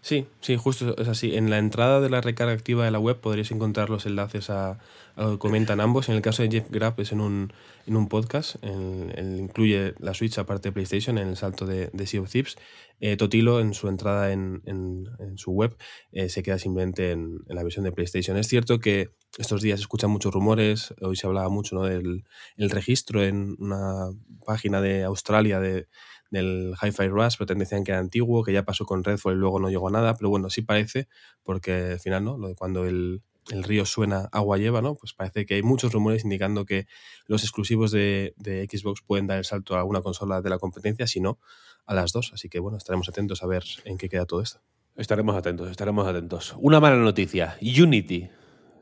Sí, 0.00 0.26
sí, 0.40 0.56
justo 0.56 0.96
es 0.96 1.08
así. 1.08 1.34
En 1.34 1.50
la 1.50 1.58
entrada 1.58 2.00
de 2.00 2.08
la 2.08 2.20
recarga 2.20 2.52
activa 2.52 2.84
de 2.84 2.90
la 2.90 3.00
web 3.00 3.20
podréis 3.20 3.50
encontrar 3.50 3.90
los 3.90 4.06
enlaces 4.06 4.48
a, 4.48 4.78
lo 5.16 5.32
que 5.32 5.38
comentan 5.38 5.80
ambos. 5.80 6.08
En 6.08 6.14
el 6.14 6.22
caso 6.22 6.42
de 6.42 6.50
Jeff 6.50 6.70
Grapp 6.70 7.00
es 7.00 7.10
en 7.12 7.20
un, 7.20 7.52
en 7.86 7.96
un 7.96 8.08
podcast, 8.08 8.56
en, 8.62 9.12
incluye 9.38 9.94
la 9.98 10.14
Switch 10.14 10.38
aparte 10.38 10.68
de 10.68 10.72
PlayStation 10.72 11.18
en 11.18 11.28
el 11.28 11.36
salto 11.36 11.66
de, 11.66 11.90
de 11.92 12.06
Sea 12.06 12.20
of 12.20 12.30
Thieves. 12.30 12.56
Eh, 13.00 13.16
Totilo 13.16 13.60
en 13.60 13.74
su 13.74 13.88
entrada 13.88 14.32
en, 14.32 14.62
en, 14.66 15.06
en 15.20 15.38
su 15.38 15.52
web 15.52 15.76
eh, 16.10 16.28
se 16.28 16.42
queda 16.42 16.58
simplemente 16.58 17.12
en, 17.12 17.38
la 17.46 17.62
versión 17.62 17.84
de 17.84 17.92
PlayStation. 17.92 18.36
Es 18.36 18.46
cierto 18.48 18.78
que 18.78 19.10
estos 19.36 19.62
días 19.62 19.78
se 19.80 19.82
escuchan 19.82 20.10
muchos 20.10 20.32
rumores, 20.32 20.94
hoy 21.00 21.16
se 21.16 21.26
hablaba 21.26 21.48
mucho 21.48 21.76
¿no? 21.76 21.84
del 21.84 22.24
el 22.56 22.70
registro 22.70 23.22
en 23.22 23.56
una 23.58 24.10
página 24.44 24.80
de 24.80 25.04
Australia 25.04 25.60
de, 25.60 25.86
del 26.30 26.74
Hi-Fi 26.82 27.08
Rush, 27.08 27.36
pero 27.38 27.46
te 27.46 27.54
decían 27.54 27.84
que 27.84 27.92
era 27.92 28.00
antiguo, 28.00 28.44
que 28.44 28.52
ya 28.52 28.64
pasó 28.64 28.84
con 28.84 29.04
Redfall 29.04 29.34
y 29.34 29.38
luego 29.38 29.60
no 29.60 29.70
llegó 29.70 29.88
a 29.88 29.90
nada, 29.90 30.14
pero 30.14 30.30
bueno, 30.30 30.50
sí 30.50 30.62
parece, 30.62 31.08
porque 31.42 31.92
al 31.92 32.00
final, 32.00 32.24
¿no? 32.24 32.38
Cuando 32.56 32.84
el, 32.84 33.22
el 33.50 33.64
río 33.64 33.86
suena, 33.86 34.28
agua 34.32 34.58
lleva, 34.58 34.82
¿no? 34.82 34.94
Pues 34.94 35.14
parece 35.14 35.46
que 35.46 35.54
hay 35.54 35.62
muchos 35.62 35.92
rumores 35.92 36.24
indicando 36.24 36.64
que 36.64 36.86
los 37.26 37.42
exclusivos 37.42 37.90
de, 37.90 38.34
de, 38.36 38.66
Xbox 38.70 39.02
pueden 39.02 39.26
dar 39.26 39.38
el 39.38 39.44
salto 39.44 39.74
a 39.74 39.78
alguna 39.78 40.02
consola 40.02 40.42
de 40.42 40.50
la 40.50 40.58
competencia, 40.58 41.06
si 41.06 41.20
no, 41.20 41.38
a 41.86 41.94
las 41.94 42.12
dos. 42.12 42.32
Así 42.34 42.48
que 42.48 42.60
bueno, 42.60 42.78
estaremos 42.78 43.08
atentos 43.08 43.42
a 43.42 43.46
ver 43.46 43.64
en 43.84 43.98
qué 43.98 44.08
queda 44.08 44.26
todo 44.26 44.42
esto. 44.42 44.60
Estaremos 44.96 45.36
atentos, 45.36 45.70
estaremos 45.70 46.06
atentos. 46.06 46.56
Una 46.58 46.80
mala 46.80 46.96
noticia. 46.96 47.56
Unity 47.62 48.28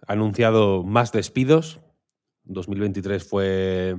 ha 0.07 0.13
anunciado 0.13 0.83
más 0.83 1.13
despidos. 1.13 1.81
2023 2.45 3.23
fue 3.29 3.97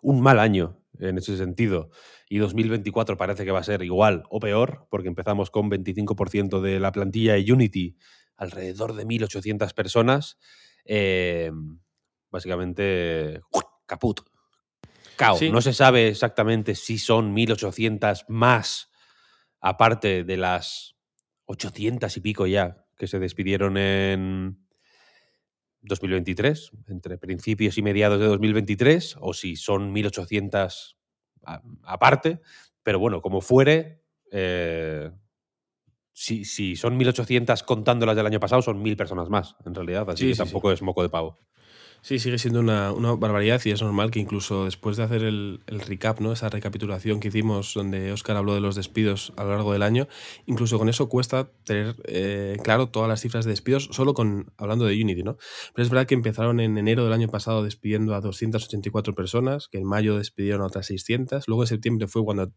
un 0.00 0.20
mal 0.20 0.38
año 0.38 0.78
en 1.00 1.18
ese 1.18 1.36
sentido. 1.36 1.90
Y 2.28 2.38
2024 2.38 3.16
parece 3.16 3.44
que 3.44 3.50
va 3.50 3.60
a 3.60 3.64
ser 3.64 3.82
igual 3.82 4.24
o 4.30 4.40
peor, 4.40 4.86
porque 4.90 5.08
empezamos 5.08 5.50
con 5.50 5.70
25% 5.70 6.60
de 6.60 6.80
la 6.80 6.92
plantilla 6.92 7.34
de 7.34 7.52
Unity 7.52 7.96
alrededor 8.36 8.94
de 8.94 9.06
1.800 9.06 9.74
personas. 9.74 10.38
Eh, 10.84 11.50
básicamente, 12.30 13.40
caput. 13.86 14.20
Cao. 15.16 15.36
Sí. 15.36 15.50
No 15.50 15.60
se 15.60 15.72
sabe 15.72 16.08
exactamente 16.08 16.74
si 16.74 16.98
son 16.98 17.34
1.800 17.34 18.24
más, 18.28 18.90
aparte 19.60 20.22
de 20.22 20.36
las 20.36 20.96
800 21.46 22.16
y 22.16 22.20
pico 22.20 22.46
ya 22.46 22.84
que 22.96 23.06
se 23.06 23.18
despidieron 23.18 23.76
en 23.76 24.67
2023, 25.82 26.70
entre 26.88 27.18
principios 27.18 27.78
y 27.78 27.82
mediados 27.82 28.18
de 28.18 28.26
2023, 28.26 29.16
o 29.20 29.32
si 29.32 29.56
son 29.56 29.94
1.800 29.94 30.96
aparte, 31.84 32.40
pero 32.82 32.98
bueno, 32.98 33.22
como 33.22 33.40
fuere, 33.40 34.02
eh, 34.30 35.10
si, 36.12 36.44
si, 36.44 36.76
son 36.76 36.98
1.800 36.98 37.64
contando 37.64 38.06
las 38.06 38.16
del 38.16 38.26
año 38.26 38.40
pasado, 38.40 38.62
son 38.62 38.82
1.000 38.82 38.96
personas 38.96 39.28
más, 39.28 39.56
en 39.64 39.74
realidad, 39.74 40.08
así 40.10 40.30
que 40.30 40.36
tampoco 40.36 40.72
es 40.72 40.82
moco 40.82 41.02
de 41.02 41.08
pavo. 41.08 41.38
Sí, 42.00 42.18
sigue 42.20 42.38
siendo 42.38 42.60
una, 42.60 42.92
una, 42.92 43.12
barbaridad 43.14 43.60
y 43.64 43.70
es 43.70 43.82
normal 43.82 44.10
que 44.10 44.20
incluso 44.20 44.64
después 44.64 44.96
de 44.96 45.02
hacer 45.02 45.24
el, 45.24 45.60
el, 45.66 45.80
recap, 45.80 46.20
¿no? 46.20 46.32
esa 46.32 46.48
recapitulación 46.48 47.18
que 47.18 47.28
hicimos 47.28 47.74
donde 47.74 48.12
Oscar 48.12 48.36
habló 48.36 48.54
de 48.54 48.60
los 48.60 48.76
despidos 48.76 49.32
a 49.36 49.42
lo 49.42 49.50
largo 49.50 49.72
del 49.72 49.82
año, 49.82 50.06
incluso 50.46 50.78
con 50.78 50.88
eso 50.88 51.08
cuesta 51.08 51.50
tener 51.64 51.96
eh, 52.04 52.56
claro 52.62 52.88
todas 52.88 53.08
las 53.08 53.20
cifras 53.20 53.44
de 53.44 53.50
despidos 53.50 53.88
solo 53.90 54.14
con 54.14 54.52
hablando 54.56 54.86
de 54.86 54.94
Unity. 55.02 55.24
¿no? 55.24 55.38
Pero 55.74 55.84
es 55.84 55.90
verdad 55.90 56.06
que 56.06 56.14
empezaron 56.14 56.60
en 56.60 56.78
enero 56.78 57.04
del 57.04 57.12
año 57.12 57.28
pasado 57.28 57.64
despidiendo 57.64 58.14
a 58.14 58.20
284 58.20 59.14
personas, 59.14 59.68
que 59.68 59.78
en 59.78 59.84
mayo 59.84 60.16
despidieron 60.16 60.62
a 60.62 60.66
otras 60.66 60.86
600, 60.86 61.48
luego 61.48 61.64
en 61.64 61.66
septiembre 61.66 62.06
fue 62.06 62.24
cuando 62.24 62.52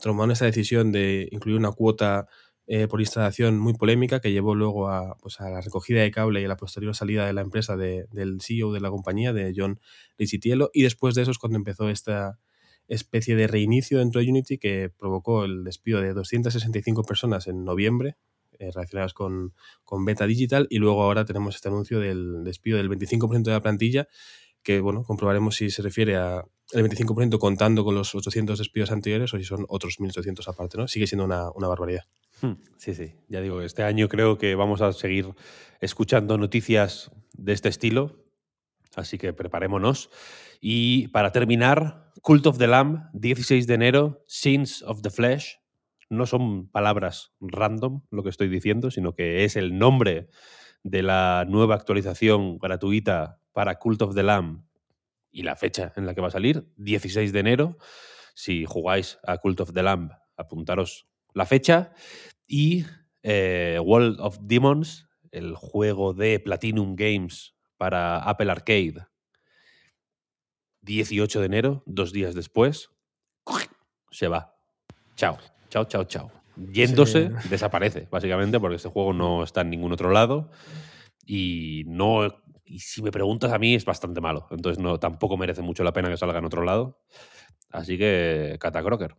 tomaron 0.00 0.30
esa 0.30 0.44
decisión 0.44 0.92
de 0.92 1.28
incluir 1.32 1.58
una 1.58 1.72
cuota 1.72 2.28
eh, 2.70 2.86
por 2.86 3.00
instalación 3.00 3.58
muy 3.58 3.72
polémica 3.72 4.20
que 4.20 4.30
llevó 4.30 4.54
luego 4.54 4.90
a, 4.90 5.16
pues, 5.22 5.40
a, 5.40 5.48
la 5.48 5.62
recogida 5.62 6.02
de 6.02 6.10
cable 6.10 6.42
y 6.42 6.44
a 6.44 6.48
la 6.48 6.58
posterior 6.58 6.94
salida 6.94 7.26
de 7.26 7.32
la 7.32 7.40
empresa 7.40 7.78
del 7.78 8.40
CEO 8.42 8.72
de 8.72 8.80
la 8.80 8.90
compañía, 8.90 9.32
de 9.32 9.54
John 9.56 9.80
Licitiello. 10.18 10.70
Y 10.74 10.82
después 10.82 11.14
de 11.14 11.22
eso 11.22 11.30
es 11.30 11.38
cuando 11.38 11.56
empezó 11.56 11.88
esta 11.88 12.38
especie 12.86 13.36
de 13.36 13.46
reinicio 13.46 14.00
dentro 14.00 14.20
de 14.20 14.28
Unity 14.28 14.58
que 14.58 14.90
provocó 14.90 15.46
el 15.46 15.64
despido 15.64 16.02
de 16.02 16.12
265 16.12 17.04
personas 17.04 17.46
en 17.46 17.64
noviembre 17.64 18.16
eh, 18.58 18.70
relacionadas 18.70 19.14
con, 19.14 19.54
con 19.82 20.04
Beta 20.04 20.26
Digital 20.26 20.66
y 20.68 20.76
luego 20.76 21.02
ahora 21.02 21.24
tenemos 21.24 21.54
este 21.54 21.68
anuncio 21.68 22.00
del 22.00 22.44
despido 22.44 22.76
del 22.76 22.90
25% 22.90 23.44
de 23.44 23.52
la 23.52 23.62
plantilla 23.62 24.08
que 24.62 24.80
bueno, 24.80 25.04
comprobaremos 25.04 25.56
si 25.56 25.70
se 25.70 25.80
refiere 25.80 26.16
a 26.16 26.44
el 26.72 26.86
25% 26.86 27.38
contando 27.38 27.82
con 27.82 27.94
los 27.94 28.14
800 28.14 28.58
despidos 28.58 28.90
anteriores 28.90 29.32
o 29.32 29.38
si 29.38 29.44
son 29.44 29.64
otros 29.68 29.98
1.800 29.98 30.46
aparte, 30.48 30.76
¿no? 30.76 30.86
Sigue 30.86 31.06
siendo 31.06 31.24
una, 31.24 31.50
una 31.52 31.68
barbaridad. 31.68 32.04
Hmm, 32.40 32.52
sí, 32.76 32.94
sí, 32.94 33.14
ya 33.28 33.40
digo, 33.40 33.62
este 33.62 33.82
año 33.82 34.08
creo 34.08 34.38
que 34.38 34.54
vamos 34.54 34.80
a 34.80 34.92
seguir 34.92 35.34
escuchando 35.80 36.38
noticias 36.38 37.10
de 37.32 37.52
este 37.52 37.68
estilo, 37.68 38.24
así 38.94 39.18
que 39.18 39.32
preparémonos. 39.32 40.10
Y 40.60 41.08
para 41.08 41.32
terminar, 41.32 42.12
Cult 42.22 42.46
of 42.46 42.58
the 42.58 42.66
Lamb, 42.66 43.10
16 43.12 43.66
de 43.66 43.74
enero, 43.74 44.24
Sins 44.26 44.82
of 44.82 45.02
the 45.02 45.10
Flesh. 45.10 45.58
No 46.10 46.26
son 46.26 46.68
palabras 46.68 47.32
random 47.40 48.02
lo 48.10 48.22
que 48.22 48.30
estoy 48.30 48.48
diciendo, 48.48 48.90
sino 48.90 49.14
que 49.14 49.44
es 49.44 49.56
el 49.56 49.76
nombre 49.76 50.28
de 50.82 51.02
la 51.02 51.44
nueva 51.48 51.74
actualización 51.74 52.58
gratuita 52.58 53.40
para 53.52 53.78
Cult 53.78 54.02
of 54.02 54.14
the 54.14 54.22
Lamb 54.22 54.64
y 55.30 55.42
la 55.42 55.56
fecha 55.56 55.92
en 55.96 56.06
la 56.06 56.14
que 56.14 56.20
va 56.20 56.28
a 56.28 56.32
salir, 56.32 56.72
16 56.76 57.32
de 57.32 57.40
enero. 57.40 57.78
Si 58.34 58.64
jugáis 58.64 59.18
a 59.24 59.38
Cult 59.38 59.60
of 59.60 59.72
the 59.72 59.82
Lamb, 59.82 60.12
apuntaros 60.36 61.07
la 61.38 61.46
fecha. 61.46 61.92
Y 62.46 62.84
eh, 63.22 63.78
World 63.82 64.20
of 64.20 64.38
Demons, 64.42 65.08
el 65.30 65.54
juego 65.54 66.12
de 66.12 66.40
Platinum 66.40 66.96
Games 66.96 67.54
para 67.78 68.18
Apple 68.18 68.50
Arcade. 68.50 69.06
18 70.82 71.40
de 71.40 71.46
enero, 71.46 71.82
dos 71.86 72.12
días 72.12 72.34
después, 72.34 72.90
se 74.10 74.28
va. 74.28 74.54
Chao, 75.16 75.38
chao, 75.68 75.84
chao, 75.84 76.04
chao. 76.04 76.30
Yéndose, 76.56 77.30
desaparece, 77.50 78.08
básicamente, 78.10 78.58
porque 78.58 78.76
este 78.76 78.88
juego 78.88 79.12
no 79.12 79.44
está 79.44 79.60
en 79.60 79.70
ningún 79.70 79.92
otro 79.92 80.10
lado. 80.10 80.50
Y 81.24 81.84
no. 81.86 82.26
Y 82.64 82.80
si 82.80 83.02
me 83.02 83.10
preguntas 83.10 83.52
a 83.52 83.58
mí, 83.58 83.74
es 83.74 83.84
bastante 83.84 84.20
malo. 84.20 84.46
Entonces 84.50 84.82
no, 84.82 84.98
tampoco 84.98 85.36
merece 85.36 85.62
mucho 85.62 85.84
la 85.84 85.92
pena 85.92 86.08
que 86.08 86.16
salga 86.16 86.38
en 86.38 86.44
otro 86.44 86.64
lado. 86.64 87.00
Así 87.70 87.98
que, 87.98 88.56
Catacroker. 88.58 89.14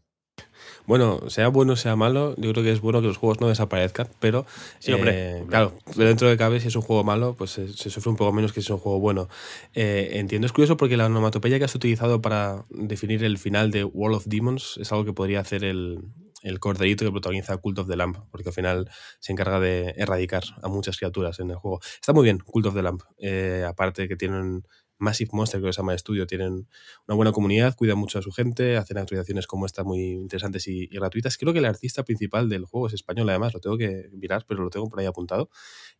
Bueno, 0.85 1.29
sea 1.29 1.47
bueno 1.49 1.73
o 1.73 1.75
sea 1.75 1.95
malo, 1.95 2.35
yo 2.37 2.51
creo 2.51 2.63
que 2.63 2.71
es 2.71 2.81
bueno 2.81 3.01
que 3.01 3.07
los 3.07 3.17
juegos 3.17 3.39
no 3.41 3.47
desaparezcan, 3.47 4.07
pero 4.19 4.45
sí, 4.79 4.91
eh, 4.95 5.43
claro, 5.47 5.73
dentro 5.95 6.27
de 6.27 6.37
cabe, 6.37 6.59
si 6.59 6.67
es 6.67 6.75
un 6.75 6.81
juego 6.81 7.03
malo, 7.03 7.35
pues 7.37 7.51
se, 7.51 7.67
sufre 7.73 8.09
un 8.09 8.15
poco 8.15 8.31
menos 8.33 8.53
que 8.53 8.61
si 8.61 8.67
es 8.67 8.71
un 8.71 8.79
juego 8.79 8.99
bueno. 8.99 9.29
Eh, 9.73 10.11
entiendo, 10.13 10.45
es 10.45 10.53
curioso 10.53 10.77
porque 10.77 10.97
la 10.97 11.05
onomatopeya 11.05 11.59
que 11.59 11.65
has 11.65 11.75
utilizado 11.75 12.21
para 12.21 12.65
definir 12.69 13.23
el 13.23 13.37
final 13.37 13.71
de 13.71 13.83
World 13.83 14.17
of 14.17 14.25
Demons 14.27 14.77
es 14.79 14.91
algo 14.91 15.05
que 15.05 15.13
podría 15.13 15.41
hacer 15.41 15.63
el, 15.63 15.99
el 16.41 16.59
corderito 16.59 17.05
que 17.05 17.11
protagoniza 17.11 17.57
Cult 17.57 17.79
of 17.79 17.87
the 17.87 17.95
Lamp, 17.95 18.17
porque 18.31 18.49
al 18.49 18.53
final 18.53 18.89
se 19.19 19.31
encarga 19.31 19.59
de 19.59 19.93
erradicar 19.97 20.43
a 20.61 20.67
muchas 20.67 20.97
criaturas 20.97 21.39
en 21.39 21.51
el 21.51 21.57
juego. 21.57 21.79
Está 21.95 22.13
muy 22.13 22.23
bien, 22.23 22.39
Cult 22.39 22.67
of 22.67 22.75
the 22.75 22.81
Lamp. 22.81 23.01
Eh, 23.17 23.65
aparte 23.67 24.07
que 24.07 24.15
tienen 24.15 24.63
Massive 24.99 25.31
Monster, 25.33 25.61
que 25.61 25.73
se 25.73 25.77
llama 25.77 25.95
estudio, 25.95 26.27
tienen 26.27 26.67
una 27.07 27.15
buena 27.15 27.31
comunidad, 27.31 27.75
cuidan 27.75 27.97
mucho 27.97 28.19
a 28.19 28.21
su 28.21 28.31
gente, 28.31 28.77
hacen 28.77 28.97
actualizaciones 28.97 29.47
como 29.47 29.65
esta 29.65 29.83
muy 29.83 30.11
interesantes 30.11 30.67
y, 30.67 30.87
gratuitas. 30.87 31.37
Creo 31.37 31.53
que 31.53 31.59
el 31.59 31.65
artista 31.65 32.03
principal 32.03 32.49
del 32.49 32.65
juego 32.65 32.87
es 32.87 32.93
español, 32.93 33.29
además, 33.29 33.53
lo 33.53 33.59
tengo 33.59 33.77
que 33.77 34.09
mirar, 34.13 34.45
pero 34.47 34.63
lo 34.63 34.69
tengo 34.69 34.89
por 34.89 34.99
ahí 34.99 35.05
apuntado. 35.05 35.49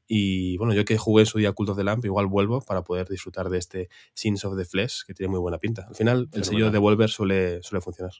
Y 0.07 0.57
bueno, 0.57 0.73
yo 0.73 0.85
que 0.85 0.97
jugué 0.97 1.23
en 1.23 1.27
su 1.27 1.38
día 1.39 1.53
Cult 1.53 1.69
of 1.69 1.77
the 1.77 1.83
Lamp, 1.83 2.03
igual 2.05 2.27
vuelvo 2.27 2.62
para 2.62 2.83
poder 2.83 3.07
disfrutar 3.07 3.49
de 3.49 3.57
este 3.57 3.89
Sins 4.13 4.45
of 4.45 4.57
the 4.57 4.65
Flesh, 4.65 5.03
que 5.05 5.13
tiene 5.13 5.31
muy 5.31 5.39
buena 5.39 5.57
pinta. 5.57 5.85
Al 5.88 5.95
final, 5.95 6.29
el 6.33 6.43
sello 6.43 6.65
de 6.65 6.71
Devolver 6.71 7.09
suele, 7.09 7.63
suele 7.63 7.81
funcionar. 7.81 8.13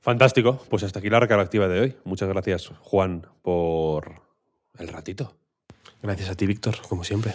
Fantástico, 0.00 0.58
pues 0.70 0.82
hasta 0.82 0.98
aquí 0.98 1.10
la 1.10 1.20
recarga 1.20 1.44
activa 1.44 1.68
de 1.68 1.80
hoy. 1.80 1.96
Muchas 2.04 2.28
gracias, 2.28 2.68
Juan, 2.80 3.26
por 3.42 4.22
el 4.78 4.88
ratito. 4.88 5.34
Gracias 6.02 6.30
a 6.30 6.34
ti, 6.34 6.46
Víctor, 6.46 6.76
como 6.88 7.04
siempre. 7.04 7.34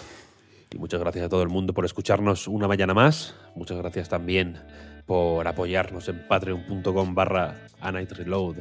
Y 0.75 0.77
muchas 0.77 0.99
gracias 0.99 1.25
a 1.25 1.29
todo 1.29 1.41
el 1.41 1.47
mundo 1.47 1.73
por 1.73 1.85
escucharnos 1.85 2.49
una 2.49 2.67
mañana 2.67 2.93
más. 2.93 3.33
Muchas 3.55 3.77
gracias 3.77 4.09
también 4.09 4.57
por 5.05 5.47
apoyarnos 5.47 6.09
en 6.09 6.27
patreon.com 6.27 7.15
barra 7.15 7.55
a 7.79 7.91
night 7.93 8.11
reload. 8.11 8.57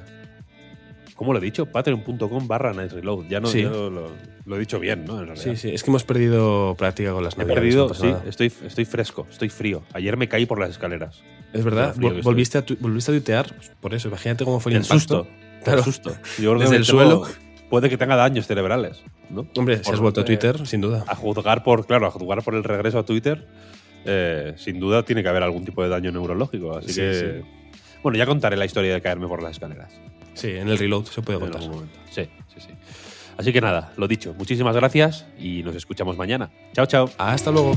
¿Cómo 1.16 1.32
lo 1.32 1.38
he 1.38 1.42
dicho? 1.42 1.66
Patreon.com 1.66 2.48
barra 2.48 2.72
Night 2.72 2.92
Reload. 2.92 3.26
Ya 3.28 3.38
no 3.38 3.48
lo, 3.52 4.56
he 4.56 4.58
dicho 4.58 4.80
bien, 4.80 5.04
¿no? 5.04 5.36
sí, 5.36 5.56
sí. 5.56 5.70
Es 5.70 5.84
que 5.84 5.90
hemos 5.90 6.02
perdido 6.02 6.74
práctica 6.76 7.12
con 7.12 7.22
las 7.22 7.38
He 7.38 7.44
perdido, 7.44 7.94
sí. 7.94 8.12
Estoy, 8.26 8.52
estoy 8.64 8.84
fresco, 8.84 9.26
estoy 9.30 9.48
frío. 9.48 9.84
Ayer 9.92 10.16
me 10.16 10.28
caí 10.28 10.44
por 10.44 10.58
las 10.58 10.70
escaleras. 10.70 11.22
Es 11.52 11.64
verdad. 11.64 11.94
Volviste 11.96 12.58
a, 12.58 12.64
volviste 12.80 13.12
a 13.12 13.14
tuitear 13.14 13.54
por 13.80 13.94
eso. 13.94 14.08
Imagínate 14.08 14.44
cómo 14.44 14.58
fue 14.58 14.72
el, 14.72 14.78
el 14.78 14.84
susto. 14.84 15.28
Claro. 15.62 15.78
El 15.78 15.84
susto. 15.84 16.16
Desde 16.36 16.76
el 16.76 16.84
suelo 16.84 17.26
puede 17.70 17.88
que 17.88 17.96
tenga 17.96 18.16
daños 18.16 18.46
cerebrales. 18.46 19.02
¿no? 19.30 19.46
Hombre, 19.56 19.82
si 19.82 19.90
has 19.90 20.00
vuelto 20.00 20.20
a 20.20 20.24
Twitter, 20.24 20.66
sin 20.66 20.80
duda. 20.80 21.04
A 21.06 21.14
juzgar 21.14 21.62
por, 21.62 21.86
claro, 21.86 22.06
a 22.06 22.10
juzgar 22.10 22.42
por 22.42 22.54
el 22.54 22.64
regreso 22.64 22.98
a 22.98 23.04
Twitter, 23.04 23.46
eh, 24.04 24.54
sin 24.56 24.80
duda 24.80 25.02
tiene 25.02 25.22
que 25.22 25.28
haber 25.28 25.42
algún 25.42 25.64
tipo 25.64 25.82
de 25.82 25.88
daño 25.88 26.10
neurológico. 26.12 26.76
Así 26.76 26.94
que. 26.94 27.42
Bueno, 28.02 28.18
ya 28.18 28.26
contaré 28.26 28.56
la 28.56 28.66
historia 28.66 28.92
de 28.92 29.00
caerme 29.00 29.26
por 29.26 29.42
las 29.42 29.52
escaleras. 29.52 29.92
Sí, 30.34 30.50
en 30.50 30.68
el 30.68 30.78
reload 30.78 31.06
se 31.06 31.22
puede 31.22 31.38
contar. 31.38 31.62
Sí, 32.10 32.28
sí, 32.52 32.60
sí. 32.60 32.68
Así 33.36 33.52
que 33.52 33.60
nada, 33.60 33.92
lo 33.96 34.06
dicho, 34.06 34.34
muchísimas 34.36 34.76
gracias 34.76 35.26
y 35.38 35.62
nos 35.62 35.74
escuchamos 35.74 36.16
mañana. 36.16 36.50
Chao, 36.72 36.86
chao. 36.86 37.10
Hasta 37.18 37.50
luego. 37.50 37.76